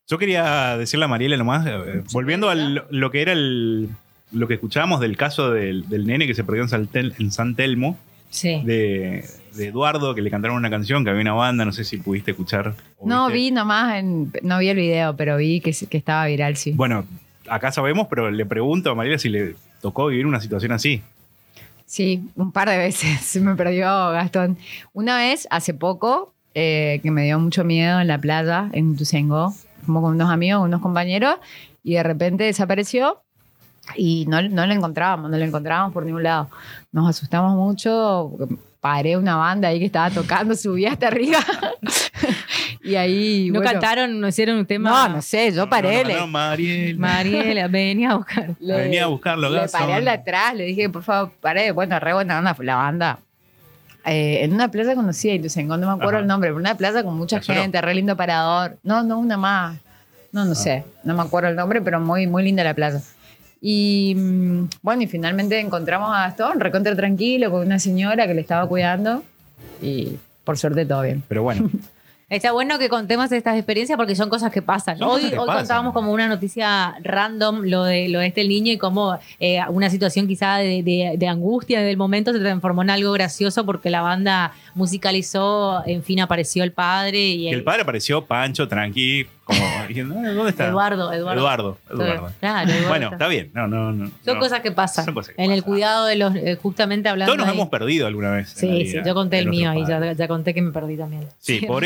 Yo 0.07 0.17
quería 0.17 0.77
decirle 0.77 1.03
a 1.03 1.09
Mariela 1.09 1.35
nomás, 1.35 1.67
eh, 1.67 2.01
volviendo 2.13 2.49
a 2.49 2.55
lo 2.55 3.11
que 3.11 3.21
era 3.21 3.33
el, 3.33 3.89
lo 4.31 4.47
que 4.47 4.55
escuchábamos 4.55 4.99
del 4.99 5.17
caso 5.17 5.51
del, 5.51 5.85
nene 6.05 6.27
que 6.27 6.33
se 6.33 6.43
perdió 6.43 6.63
en, 6.63 7.31
San 7.31 7.55
Telmo, 7.55 7.97
de, 8.41 9.23
Eduardo, 9.57 10.13
que 10.13 10.21
le 10.21 10.29
cantaron 10.29 10.57
una 10.57 10.69
canción, 10.69 11.03
que 11.03 11.09
había 11.09 11.21
una 11.21 11.33
banda, 11.33 11.65
no 11.65 11.71
sé 11.71 11.83
si 11.83 11.97
pudiste 11.97 12.31
escuchar. 12.31 12.75
No 13.03 13.29
vi 13.29 13.51
nomás, 13.51 14.03
no 14.03 14.59
vi 14.59 14.69
el 14.69 14.77
video, 14.77 15.15
pero 15.15 15.37
vi 15.37 15.61
que, 15.61 15.71
que 15.89 15.97
estaba 15.97 16.25
viral, 16.27 16.57
sí. 16.57 16.71
Bueno, 16.71 17.05
acá 17.49 17.71
sabemos, 17.71 18.07
pero 18.09 18.29
le 18.29 18.45
pregunto 18.45 18.91
a 18.91 18.95
María 18.95 19.17
si 19.17 19.29
le 19.29 19.55
tocó 19.81 20.07
vivir 20.07 20.25
una 20.25 20.41
situación 20.41 20.71
así. 20.71 21.01
Sí, 21.85 22.29
un 22.35 22.51
par 22.51 22.69
de 22.69 22.77
veces 22.77 23.21
se 23.21 23.39
me 23.39 23.55
perdió 23.55 23.87
Gastón. 24.11 24.57
Una 24.93 25.17
vez, 25.17 25.47
hace 25.49 25.73
poco, 25.73 26.33
eh, 26.53 26.99
que 27.01 27.11
me 27.11 27.23
dio 27.23 27.39
mucho 27.39 27.63
miedo 27.63 27.99
en 27.99 28.07
la 28.07 28.19
playa, 28.19 28.69
en 28.73 28.95
Tusengo, 28.95 29.53
como 29.85 30.01
con 30.01 30.15
unos 30.15 30.29
amigos, 30.29 30.63
unos 30.63 30.81
compañeros, 30.81 31.37
y 31.83 31.93
de 31.93 32.03
repente 32.03 32.43
desapareció 32.43 33.21
y 33.95 34.25
no, 34.27 34.41
no 34.41 34.65
lo 34.65 34.73
encontrábamos, 34.73 35.31
no 35.31 35.37
lo 35.37 35.43
encontrábamos 35.43 35.93
por 35.93 36.05
ningún 36.05 36.23
lado. 36.23 36.49
Nos 36.91 37.09
asustamos 37.09 37.55
mucho, 37.55 38.31
paré 38.79 39.17
una 39.17 39.35
banda 39.35 39.69
ahí 39.69 39.79
que 39.79 39.85
estaba 39.85 40.09
tocando, 40.09 40.55
subí 40.55 40.85
hasta 40.85 41.07
arriba. 41.07 41.39
y 42.83 42.95
ahí. 42.95 43.49
¿No 43.51 43.61
cantaron, 43.61 44.19
no 44.19 44.27
hicieron 44.27 44.57
un 44.57 44.65
tema? 44.65 44.89
No, 44.89 45.15
no 45.15 45.21
sé, 45.21 45.51
yo 45.51 45.69
paré. 45.69 46.03
No, 46.03 46.27
Mariela. 46.27 46.99
Mariela, 46.99 47.67
venía 47.69 48.11
a 48.11 48.15
buscar. 48.15 48.55
venía 48.59 49.03
a 49.05 49.07
buscarlo, 49.07 49.49
Le 49.49 49.67
paré 49.67 49.93
al 49.93 50.07
atrás, 50.07 50.55
le 50.55 50.65
dije, 50.65 50.89
por 50.89 51.03
favor, 51.03 51.31
paré. 51.41 51.71
Bueno, 51.71 51.99
re 51.99 52.13
buena 52.13 52.39
onda 52.39 52.55
la 52.59 52.75
banda. 52.75 53.19
Eh, 54.05 54.45
en 54.45 54.53
una 54.53 54.71
plaza 54.71 54.95
conocida, 54.95 55.33
y 55.33 55.63
no 55.65 55.77
me 55.77 55.85
acuerdo 55.85 56.19
el 56.19 56.27
nombre, 56.27 56.49
pero 56.49 56.59
una 56.59 56.75
plaza 56.75 57.03
con 57.03 57.17
mucha 57.17 57.41
gente, 57.41 57.81
re 57.81 57.93
lindo 57.93 58.15
parador. 58.15 58.77
No, 58.83 59.03
no, 59.03 59.19
una 59.19 59.35
más. 59.35 59.77
No, 60.31 60.45
no 60.45 60.53
ah. 60.53 60.55
sé, 60.55 60.85
no 61.03 61.13
me 61.13 61.23
acuerdo 61.23 61.49
el 61.49 61.57
nombre, 61.57 61.81
pero 61.81 61.99
muy, 61.99 62.25
muy 62.25 62.43
linda 62.43 62.63
la 62.63 62.73
plaza. 62.73 63.01
Y 63.61 64.13
mm, 64.15 64.69
bueno, 64.81 65.03
y 65.03 65.07
finalmente 65.07 65.59
encontramos 65.59 66.09
a 66.09 66.27
Gastón, 66.27 66.59
recontra 66.59 66.95
tranquilo, 66.95 67.51
con 67.51 67.65
una 67.65 67.79
señora 67.79 68.27
que 68.27 68.33
le 68.33 68.41
estaba 68.41 68.67
cuidando. 68.67 69.23
Y 69.81 70.17
por 70.43 70.57
suerte 70.57 70.85
todo 70.85 71.01
bien. 71.01 71.23
Pero 71.27 71.43
bueno. 71.43 71.69
Está 72.29 72.51
bueno 72.51 72.77
que 72.77 72.89
contemos 72.89 73.31
estas 73.31 73.55
experiencias 73.55 73.95
porque 73.95 74.13
son 74.13 74.29
cosas 74.29 74.51
que 74.51 74.61
pasan. 74.61 75.01
hoy 75.01 75.23
hoy 75.27 75.31
contábamos 75.31 75.93
como 75.93 76.11
una 76.11 76.27
noticia 76.27 76.95
random 77.01 77.61
lo 77.63 77.85
de, 77.85 78.09
lo 78.09 78.19
de 78.19 78.27
este 78.27 78.45
niño 78.45 78.73
y 78.73 78.77
cómo 78.77 79.17
eh, 79.39 79.61
una 79.69 79.89
situación 79.89 80.27
quizá 80.27 80.57
de, 80.57 80.83
de, 80.83 81.13
de, 81.17 81.27
angustia 81.29 81.79
del 81.79 81.95
momento 81.95 82.33
se 82.33 82.39
transformó 82.39 82.81
en 82.81 82.89
algo 82.89 83.13
gracioso 83.13 83.65
porque 83.65 83.89
la 83.89 84.01
banda 84.01 84.51
musicalizó, 84.75 85.81
en 85.85 86.03
fin, 86.03 86.19
apareció 86.19 86.65
el 86.65 86.73
padre. 86.73 87.17
Y 87.17 87.47
el, 87.47 87.63
padre 87.63 87.83
apareció 87.83 88.25
Pancho, 88.25 88.67
tranqui, 88.67 89.25
como 89.47 90.33
¿dónde 90.33 90.49
está? 90.49 90.67
Eduardo, 90.67 91.13
Eduardo. 91.13 91.77
Eduardo, 91.89 92.31
Claro, 92.39 92.71
bueno, 92.89 93.09
está 93.13 93.27
bien. 93.27 93.49
No, 93.53 93.67
no, 93.67 93.93
no, 93.93 94.11
son 94.23 94.39
cosas 94.39 94.59
que 94.59 94.71
pasan. 94.71 95.05
en 95.37 95.51
el 95.51 95.63
cuidado 95.63 96.05
de 96.05 96.17
los, 96.17 96.35
eh, 96.35 96.57
justamente 96.61 97.07
hablando. 97.07 97.33
Todos 97.33 97.45
nos 97.45 97.55
hemos 97.55 97.69
perdido 97.69 98.07
alguna 98.07 98.31
vez. 98.31 98.49
Sí, 98.49 98.87
sí, 98.87 98.97
yo 99.05 99.13
conté 99.13 99.39
el 99.39 99.47
mío 99.47 99.69
ahí, 99.69 99.85
ya, 99.87 100.13
ya, 100.13 100.27
conté 100.27 100.53
que 100.53 100.61
me 100.61 100.71
perdí 100.71 100.97
también. 100.97 101.27
Sí, 101.39 101.61
por, 101.65 101.83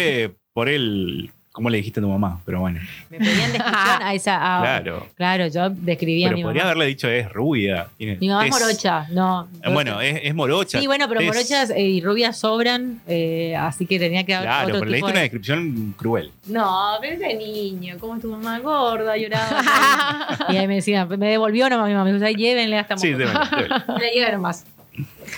por 0.54 0.70
el 0.70 1.32
¿Cómo 1.52 1.70
le 1.70 1.78
dijiste 1.78 2.00
a 2.00 2.04
tu 2.04 2.08
mamá? 2.08 2.40
Pero 2.46 2.62
bueno. 2.62 2.80
Me 3.10 3.18
pedían 3.18 3.52
descripción 3.52 4.02
a 4.04 4.14
esa. 4.14 4.38
claro. 4.38 5.08
Claro, 5.16 5.48
yo 5.48 5.70
describía 5.70 6.28
pero 6.30 6.36
a 6.36 6.38
mi 6.38 6.44
podría 6.44 6.64
haberle 6.64 6.86
dicho 6.86 7.10
es 7.10 7.30
rubia. 7.30 7.88
mi 8.00 8.30
mamá 8.30 8.46
es 8.46 8.52
morocha, 8.52 9.08
no. 9.12 9.50
Ah, 9.62 9.70
bueno, 9.70 10.00
es, 10.00 10.22
es, 10.24 10.34
morocha. 10.34 10.80
Sí, 10.80 10.88
bueno, 10.88 11.10
pero 11.10 11.22
morochas 11.22 11.74
y 11.76 12.00
rubias 12.00 12.40
sobran, 12.40 13.02
eh, 13.06 13.54
así 13.58 13.86
que 13.86 14.00
tenía 14.00 14.26
que 14.26 14.34
haber. 14.34 14.48
Claro, 14.48 14.74
pero 14.80 14.86
le 14.86 14.98
diste 14.98 15.12
una 15.12 15.22
descripción 15.22 15.94
cruel. 15.98 16.32
No, 16.46 16.98
pero 17.02 17.16
ese 17.16 17.34
niño, 17.34 17.98
¿cómo 18.00 18.16
es 18.16 18.22
tu 18.22 18.32
mamá 18.32 18.60
gorda? 18.60 19.18
Lloraba. 19.18 20.46
y 20.50 20.56
ahí 20.56 20.68
me 20.68 20.76
decía, 20.76 21.06
me 21.06 21.30
devolvió 21.32 21.70
nomás 21.70 21.88
mi 21.90 21.94
mamá. 21.94 22.10
Me 22.10 22.18
dijo, 22.18 22.38
llévenle 22.38 22.78
hasta 22.78 22.98
Sí, 22.98 23.12
deben, 23.12 23.34
Le 24.00 24.12
lleven 24.14 24.40
más. 24.40 24.66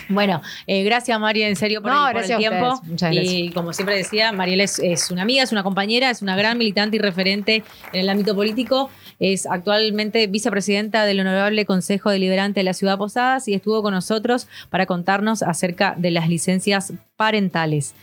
Bueno, 0.08 0.42
eh, 0.66 0.82
gracias 0.82 1.18
María, 1.20 1.48
en 1.48 1.56
serio 1.56 1.80
por, 1.80 1.92
el, 1.92 2.36
tiempo. 2.36 2.80
Muchas 2.84 3.12
gracias. 3.12 3.34
Y 3.34 3.50
como 3.50 3.72
siempre 3.72 3.96
decía, 3.96 4.32
Mariel 4.32 4.60
es, 4.60 5.10
una 5.10 5.22
amiga, 5.22 5.42
es 5.42 5.52
una 5.52 5.62
compañera, 5.62 6.10
es 6.10 6.22
una 6.22 6.36
gran 6.36 6.58
militante 6.58 6.96
y 6.96 6.98
referente 6.98 7.62
en 7.92 8.00
el 8.00 8.08
ámbito 8.08 8.34
político. 8.34 8.90
Es 9.20 9.46
actualmente 9.46 10.26
vicepresidenta 10.26 11.04
del 11.06 11.20
Honorable 11.20 11.64
Consejo 11.64 12.10
Deliberante 12.10 12.60
de 12.60 12.64
la 12.64 12.74
Ciudad 12.74 12.98
Posadas 12.98 13.46
y 13.46 13.54
estuvo 13.54 13.82
con 13.82 13.94
nosotros 13.94 14.48
para 14.70 14.86
contarnos 14.86 15.42
acerca 15.42 15.94
de 15.96 16.10
las 16.10 16.28
licencias 16.28 16.92
parentales. 17.16 17.94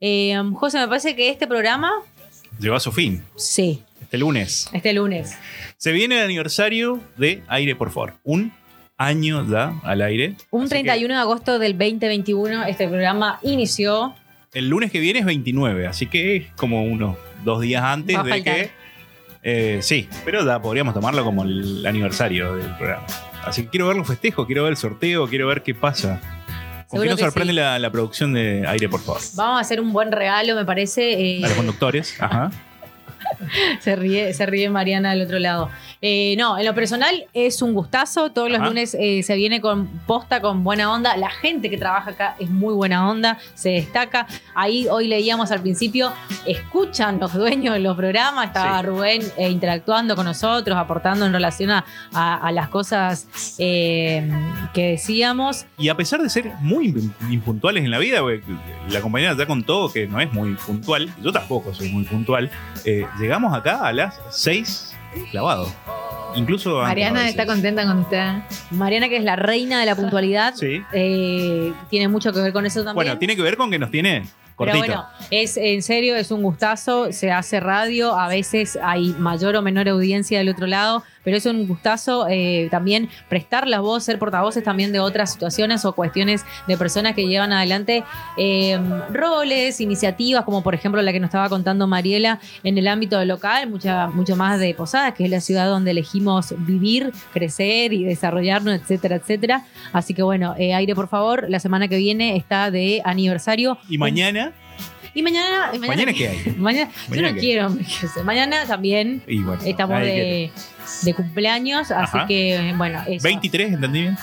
Eh, 0.00 0.40
José, 0.54 0.78
me 0.78 0.88
parece 0.88 1.16
que 1.16 1.28
este 1.28 1.46
programa... 1.46 1.90
Llegó 2.58 2.76
a 2.76 2.80
su 2.80 2.92
fin. 2.92 3.24
Sí. 3.36 3.82
Este 4.00 4.18
lunes. 4.18 4.68
Este 4.72 4.92
lunes. 4.92 5.36
Se 5.76 5.92
viene 5.92 6.18
el 6.18 6.24
aniversario 6.24 7.00
de 7.16 7.42
Aire 7.48 7.74
por 7.74 7.90
Favor. 7.90 8.14
Un 8.24 8.52
año 9.00 9.44
da 9.44 9.80
al 9.82 10.02
aire. 10.02 10.34
Un 10.50 10.68
31 10.68 11.14
de 11.14 11.20
agosto 11.20 11.58
del 11.58 11.72
2021 11.72 12.66
este 12.66 12.86
programa 12.86 13.40
inició. 13.42 14.14
El 14.52 14.68
lunes 14.68 14.92
que 14.92 15.00
viene 15.00 15.20
es 15.20 15.24
29, 15.24 15.86
así 15.86 16.06
que 16.06 16.36
es 16.36 16.46
como 16.54 16.84
unos 16.84 17.16
dos 17.42 17.62
días 17.62 17.82
antes 17.82 18.22
de 18.22 18.42
que... 18.42 18.70
Eh, 19.42 19.78
sí, 19.80 20.06
pero 20.26 20.44
da, 20.44 20.60
podríamos 20.60 20.92
tomarlo 20.92 21.24
como 21.24 21.44
el 21.44 21.86
aniversario 21.86 22.56
del 22.56 22.76
programa. 22.76 23.06
Así 23.42 23.62
que 23.62 23.68
quiero 23.70 23.86
ver 23.86 23.96
los 23.96 24.06
festejos, 24.06 24.46
quiero 24.46 24.64
ver 24.64 24.72
el 24.72 24.76
sorteo, 24.76 25.26
quiero 25.28 25.46
ver 25.46 25.62
qué 25.62 25.74
pasa. 25.74 26.20
¿Con 26.88 27.00
qué 27.00 27.08
nos 27.08 27.20
sorprende 27.20 27.54
la, 27.54 27.78
la, 27.78 27.90
producción 27.90 28.34
de 28.34 28.66
Aire, 28.66 28.90
por 28.90 29.00
favor? 29.00 29.22
Vamos 29.34 29.56
a 29.56 29.60
hacer 29.60 29.80
un 29.80 29.94
buen 29.94 30.12
regalo, 30.12 30.54
me 30.56 30.66
parece. 30.66 31.38
Eh, 31.38 31.44
a 31.44 31.48
los 31.48 31.56
conductores, 31.56 32.20
ajá. 32.20 32.50
se, 33.80 33.96
ríe, 33.96 34.32
se 34.34 34.46
ríe 34.46 34.70
Mariana 34.70 35.10
del 35.10 35.22
otro 35.22 35.38
lado. 35.38 35.70
Eh, 36.02 36.34
no, 36.38 36.58
en 36.58 36.64
lo 36.64 36.74
personal 36.74 37.26
es 37.34 37.62
un 37.62 37.74
gustazo. 37.74 38.30
Todos 38.30 38.50
los 38.50 38.60
lunes 38.60 38.96
eh, 38.98 39.22
se 39.22 39.36
viene 39.36 39.60
con 39.60 39.86
posta, 40.06 40.40
con 40.40 40.64
buena 40.64 40.92
onda. 40.92 41.16
La 41.16 41.30
gente 41.30 41.68
que 41.68 41.76
trabaja 41.76 42.10
acá 42.10 42.36
es 42.38 42.48
muy 42.50 42.74
buena 42.74 43.08
onda, 43.08 43.38
se 43.54 43.70
destaca. 43.70 44.26
Ahí 44.54 44.86
hoy 44.88 45.08
leíamos 45.08 45.50
al 45.50 45.60
principio, 45.60 46.12
escuchan 46.46 47.18
los 47.20 47.34
dueños 47.34 47.74
de 47.74 47.80
los 47.80 47.96
programas. 47.96 48.46
Estaba 48.46 48.82
Rubén 48.82 49.22
eh, 49.36 49.50
interactuando 49.50 50.16
con 50.16 50.24
nosotros, 50.24 50.76
aportando 50.76 51.26
en 51.26 51.32
relación 51.32 51.70
a, 51.70 51.84
las 52.52 52.68
cosas 52.68 53.28
que 53.58 54.22
decíamos. 54.74 55.66
Y 55.78 55.88
a 55.88 55.96
pesar 55.96 56.22
de 56.22 56.28
ser 56.28 56.52
muy 56.60 56.94
impuntuales 57.30 57.84
en 57.84 57.90
la 57.90 57.98
vida, 57.98 58.20
la 58.88 59.00
compañera 59.00 59.36
ya 59.36 59.46
contó 59.46 59.90
que 59.92 60.06
no 60.06 60.20
es 60.20 60.32
muy 60.32 60.54
puntual. 60.54 61.12
Yo 61.22 61.32
tampoco 61.32 61.74
soy 61.74 61.90
muy 61.90 62.04
puntual. 62.04 62.50
Llegamos 63.30 63.56
acá 63.56 63.86
a 63.86 63.92
las 63.92 64.20
6 64.30 64.92
clavado. 65.30 65.72
Incluso 66.34 66.80
Mariana 66.80 67.28
está 67.28 67.46
contenta 67.46 67.86
con 67.86 68.00
usted. 68.00 68.42
Mariana, 68.72 69.08
que 69.08 69.18
es 69.18 69.22
la 69.22 69.36
reina 69.36 69.78
de 69.78 69.86
la 69.86 69.94
puntualidad, 69.94 70.52
eh, 70.60 71.72
tiene 71.88 72.08
mucho 72.08 72.32
que 72.32 72.40
ver 72.40 72.52
con 72.52 72.66
eso 72.66 72.80
también. 72.80 72.96
Bueno, 72.96 73.18
tiene 73.18 73.36
que 73.36 73.42
ver 73.42 73.56
con 73.56 73.70
que 73.70 73.78
nos 73.78 73.92
tiene 73.92 74.24
pero 74.64 74.76
bueno, 74.76 75.06
es 75.30 75.56
en 75.56 75.82
serio, 75.82 76.16
es 76.16 76.30
un 76.30 76.42
gustazo, 76.42 77.12
se 77.12 77.30
hace 77.30 77.60
radio, 77.60 78.14
a 78.18 78.28
veces 78.28 78.78
hay 78.82 79.14
mayor 79.18 79.56
o 79.56 79.62
menor 79.62 79.88
audiencia 79.88 80.38
del 80.38 80.50
otro 80.50 80.66
lado, 80.66 81.02
pero 81.24 81.36
es 81.36 81.46
un 81.46 81.66
gustazo 81.66 82.26
eh, 82.28 82.68
también 82.70 83.08
prestar 83.28 83.66
la 83.66 83.80
voz, 83.80 84.04
ser 84.04 84.18
portavoces 84.18 84.62
también 84.62 84.92
de 84.92 85.00
otras 85.00 85.32
situaciones 85.32 85.84
o 85.84 85.92
cuestiones 85.92 86.44
de 86.66 86.76
personas 86.76 87.14
que 87.14 87.26
llevan 87.26 87.52
adelante 87.52 88.04
em, 88.36 88.82
roles, 89.12 89.80
iniciativas, 89.80 90.44
como 90.44 90.62
por 90.62 90.74
ejemplo 90.74 91.00
la 91.02 91.12
que 91.12 91.20
nos 91.20 91.28
estaba 91.28 91.48
contando 91.48 91.86
Mariela 91.86 92.40
en 92.62 92.78
el 92.78 92.88
ámbito 92.88 93.22
local, 93.24 93.68
mucha, 93.68 94.08
mucho 94.08 94.36
más 94.36 94.58
de 94.58 94.74
Posadas, 94.74 95.14
que 95.14 95.24
es 95.24 95.30
la 95.30 95.40
ciudad 95.40 95.66
donde 95.66 95.90
elegimos 95.90 96.54
vivir, 96.58 97.12
crecer 97.32 97.92
y 97.92 98.04
desarrollarnos, 98.04 98.74
etcétera, 98.74 99.16
etcétera. 99.16 99.64
Así 99.92 100.14
que 100.14 100.22
bueno, 100.22 100.54
eh, 100.58 100.74
aire 100.74 100.94
por 100.94 101.08
favor, 101.08 101.46
la 101.48 101.60
semana 101.60 101.88
que 101.88 101.96
viene 101.96 102.36
está 102.36 102.70
de 102.70 103.02
aniversario. 103.04 103.78
Y 103.88 103.98
mañana 103.98 104.52
y 105.14 105.22
mañana. 105.22 105.72
¿Mañana, 105.78 106.12
qué 106.12 106.28
hay? 106.46 106.54
Mañana, 106.56 106.90
yo 107.10 107.22
no 107.22 107.34
quiero. 107.34 107.76
Mañana 108.24 108.66
también 108.66 109.22
estamos 109.64 110.00
de, 110.00 110.50
cumpleaños, 111.16 111.90
así 111.90 112.18
que 112.28 112.74
bueno. 112.76 113.02
Eso. 113.06 113.28
¿23, 113.28 113.74
entendí 113.74 114.02
bien? 114.02 114.16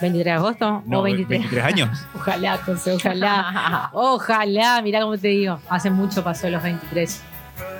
23 0.00 0.24
de 0.24 0.30
agosto 0.30 0.82
o 0.90 1.02
23. 1.02 1.40
23 1.40 1.64
años. 1.64 2.06
ojalá, 2.14 2.56
José, 2.58 2.92
ojalá. 2.92 3.90
ojalá, 3.92 4.82
mirá 4.82 5.00
cómo 5.00 5.18
te 5.18 5.28
digo. 5.28 5.60
Hace 5.68 5.90
mucho 5.90 6.24
pasó 6.24 6.48
los 6.48 6.62
23. 6.62 7.22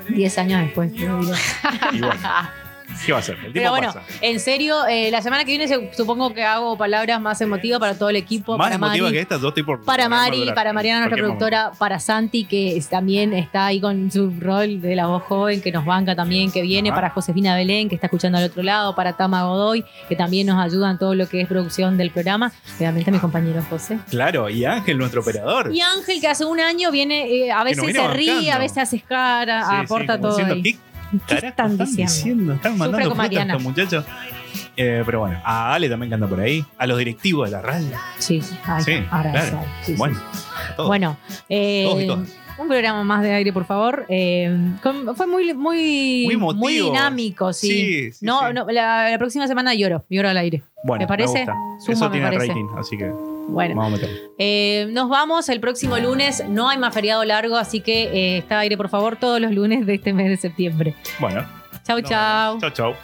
10 0.08 0.38
años 0.38 0.60
después. 0.62 0.92
¿Qué 3.06 3.12
va 3.12 3.18
a 3.18 3.22
ser? 3.22 3.38
El 3.44 3.52
Pero 3.52 3.70
bueno, 3.70 3.94
en 4.20 4.40
serio, 4.40 4.86
eh, 4.86 5.10
la 5.10 5.22
semana 5.22 5.44
que 5.44 5.56
viene 5.56 5.90
supongo 5.92 6.32
que 6.34 6.44
hago 6.44 6.76
palabras 6.76 7.20
más 7.20 7.40
emotivas 7.40 7.80
para 7.80 7.94
todo 7.96 8.10
el 8.10 8.16
equipo. 8.16 8.56
Más 8.56 8.66
para 8.66 8.74
emotivas 8.76 9.12
que 9.12 9.20
estas, 9.20 9.40
dos 9.40 9.54
tipos. 9.54 9.80
Para 9.84 10.08
Mari, 10.08 10.52
para 10.54 10.72
Mariana, 10.72 11.00
nuestra 11.00 11.18
productora, 11.18 11.72
para 11.78 11.98
Santi, 11.98 12.44
que 12.44 12.82
también 12.88 13.32
está 13.32 13.66
ahí 13.66 13.80
con 13.80 14.10
su 14.10 14.32
rol 14.38 14.80
de 14.80 14.96
la 14.96 15.06
voz 15.06 15.22
joven, 15.24 15.60
que 15.60 15.72
nos 15.72 15.84
banca 15.84 16.14
también, 16.14 16.50
que 16.50 16.62
viene, 16.62 16.92
para 16.92 17.10
Josefina 17.10 17.54
Belén, 17.54 17.88
que 17.88 17.94
está 17.94 18.06
escuchando 18.06 18.38
al 18.38 18.44
otro 18.44 18.62
lado, 18.62 18.94
para 18.94 19.14
Tama 19.14 19.44
Godoy, 19.44 19.84
que 20.08 20.16
también 20.16 20.46
nos 20.46 20.58
ayuda 20.58 20.90
en 20.90 20.98
todo 20.98 21.14
lo 21.14 21.28
que 21.28 21.40
es 21.40 21.48
producción 21.48 21.96
del 21.96 22.10
programa. 22.10 22.52
Obviamente 22.76 23.10
mi 23.10 23.18
compañero 23.18 23.62
José. 23.68 23.98
Claro, 24.10 24.48
y 24.48 24.64
Ángel, 24.64 24.98
nuestro 24.98 25.20
operador. 25.20 25.74
Y 25.74 25.80
Ángel, 25.80 26.20
que 26.20 26.28
hace 26.28 26.44
un 26.44 26.60
año 26.60 26.90
viene, 26.90 27.46
eh, 27.46 27.52
a 27.52 27.64
veces 27.64 27.92
se 27.92 28.08
ríe, 28.08 28.50
a 28.50 28.58
veces 28.58 28.78
hace 28.78 29.00
cara, 29.00 29.80
aporta 29.80 30.20
todo. 30.20 30.36
Ahí. 30.38 30.78
¿Qué 31.26 31.46
están, 31.46 31.76
diciendo? 31.76 32.54
Están 32.54 32.78
mandando 32.78 33.14
fotos 33.14 33.32
estos 33.32 33.62
muchachos. 33.62 34.04
Eh, 34.76 35.02
pero 35.04 35.20
bueno, 35.20 35.40
a 35.44 35.74
Ale 35.74 35.88
también 35.88 36.10
que 36.10 36.14
anda 36.14 36.26
por 36.26 36.40
ahí, 36.40 36.64
a 36.78 36.86
los 36.86 36.98
directivos 36.98 37.48
de 37.48 37.56
la 37.56 37.62
radio. 37.62 37.96
Sí, 38.18 38.40
sí, 38.40 38.56
sí 38.84 39.02
claro. 39.08 39.64
bueno, 39.96 40.20
bueno 40.78 41.16
eh, 41.48 42.08
un 42.58 42.68
programa 42.68 43.04
más 43.04 43.22
de 43.22 43.32
aire, 43.32 43.52
por 43.52 43.64
favor. 43.64 44.06
Eh, 44.08 44.54
fue 45.14 45.26
muy, 45.26 45.54
muy, 45.54 46.36
muy, 46.54 46.74
dinámico, 46.74 47.52
sí. 47.52 48.10
no, 48.20 48.52
no 48.52 48.66
la, 48.70 49.14
próxima 49.18 49.46
semana 49.46 49.74
lloro, 49.74 50.04
lloro 50.08 50.28
al 50.28 50.36
aire. 50.36 50.62
Bueno, 50.84 51.02
¿me 51.02 51.08
parece? 51.08 51.46
Me 51.46 51.92
Eso 51.92 52.10
tiene 52.10 52.30
rating, 52.30 52.66
así 52.76 52.96
que. 52.96 53.12
Bueno, 53.50 53.88
eh, 54.38 54.88
nos 54.90 55.08
vamos 55.08 55.48
el 55.48 55.60
próximo 55.60 55.98
lunes. 55.98 56.44
No 56.48 56.68
hay 56.68 56.78
más 56.78 56.94
feriado 56.94 57.24
largo, 57.24 57.56
así 57.56 57.80
que 57.80 58.04
eh, 58.04 58.38
está 58.38 58.60
aire, 58.60 58.76
por 58.76 58.88
favor, 58.88 59.16
todos 59.16 59.40
los 59.40 59.52
lunes 59.52 59.86
de 59.86 59.94
este 59.94 60.12
mes 60.12 60.28
de 60.28 60.36
septiembre. 60.36 60.94
Bueno. 61.18 61.44
Chau, 61.84 62.00
chau. 62.00 62.60
Chau, 62.60 62.70
chau. 62.70 62.94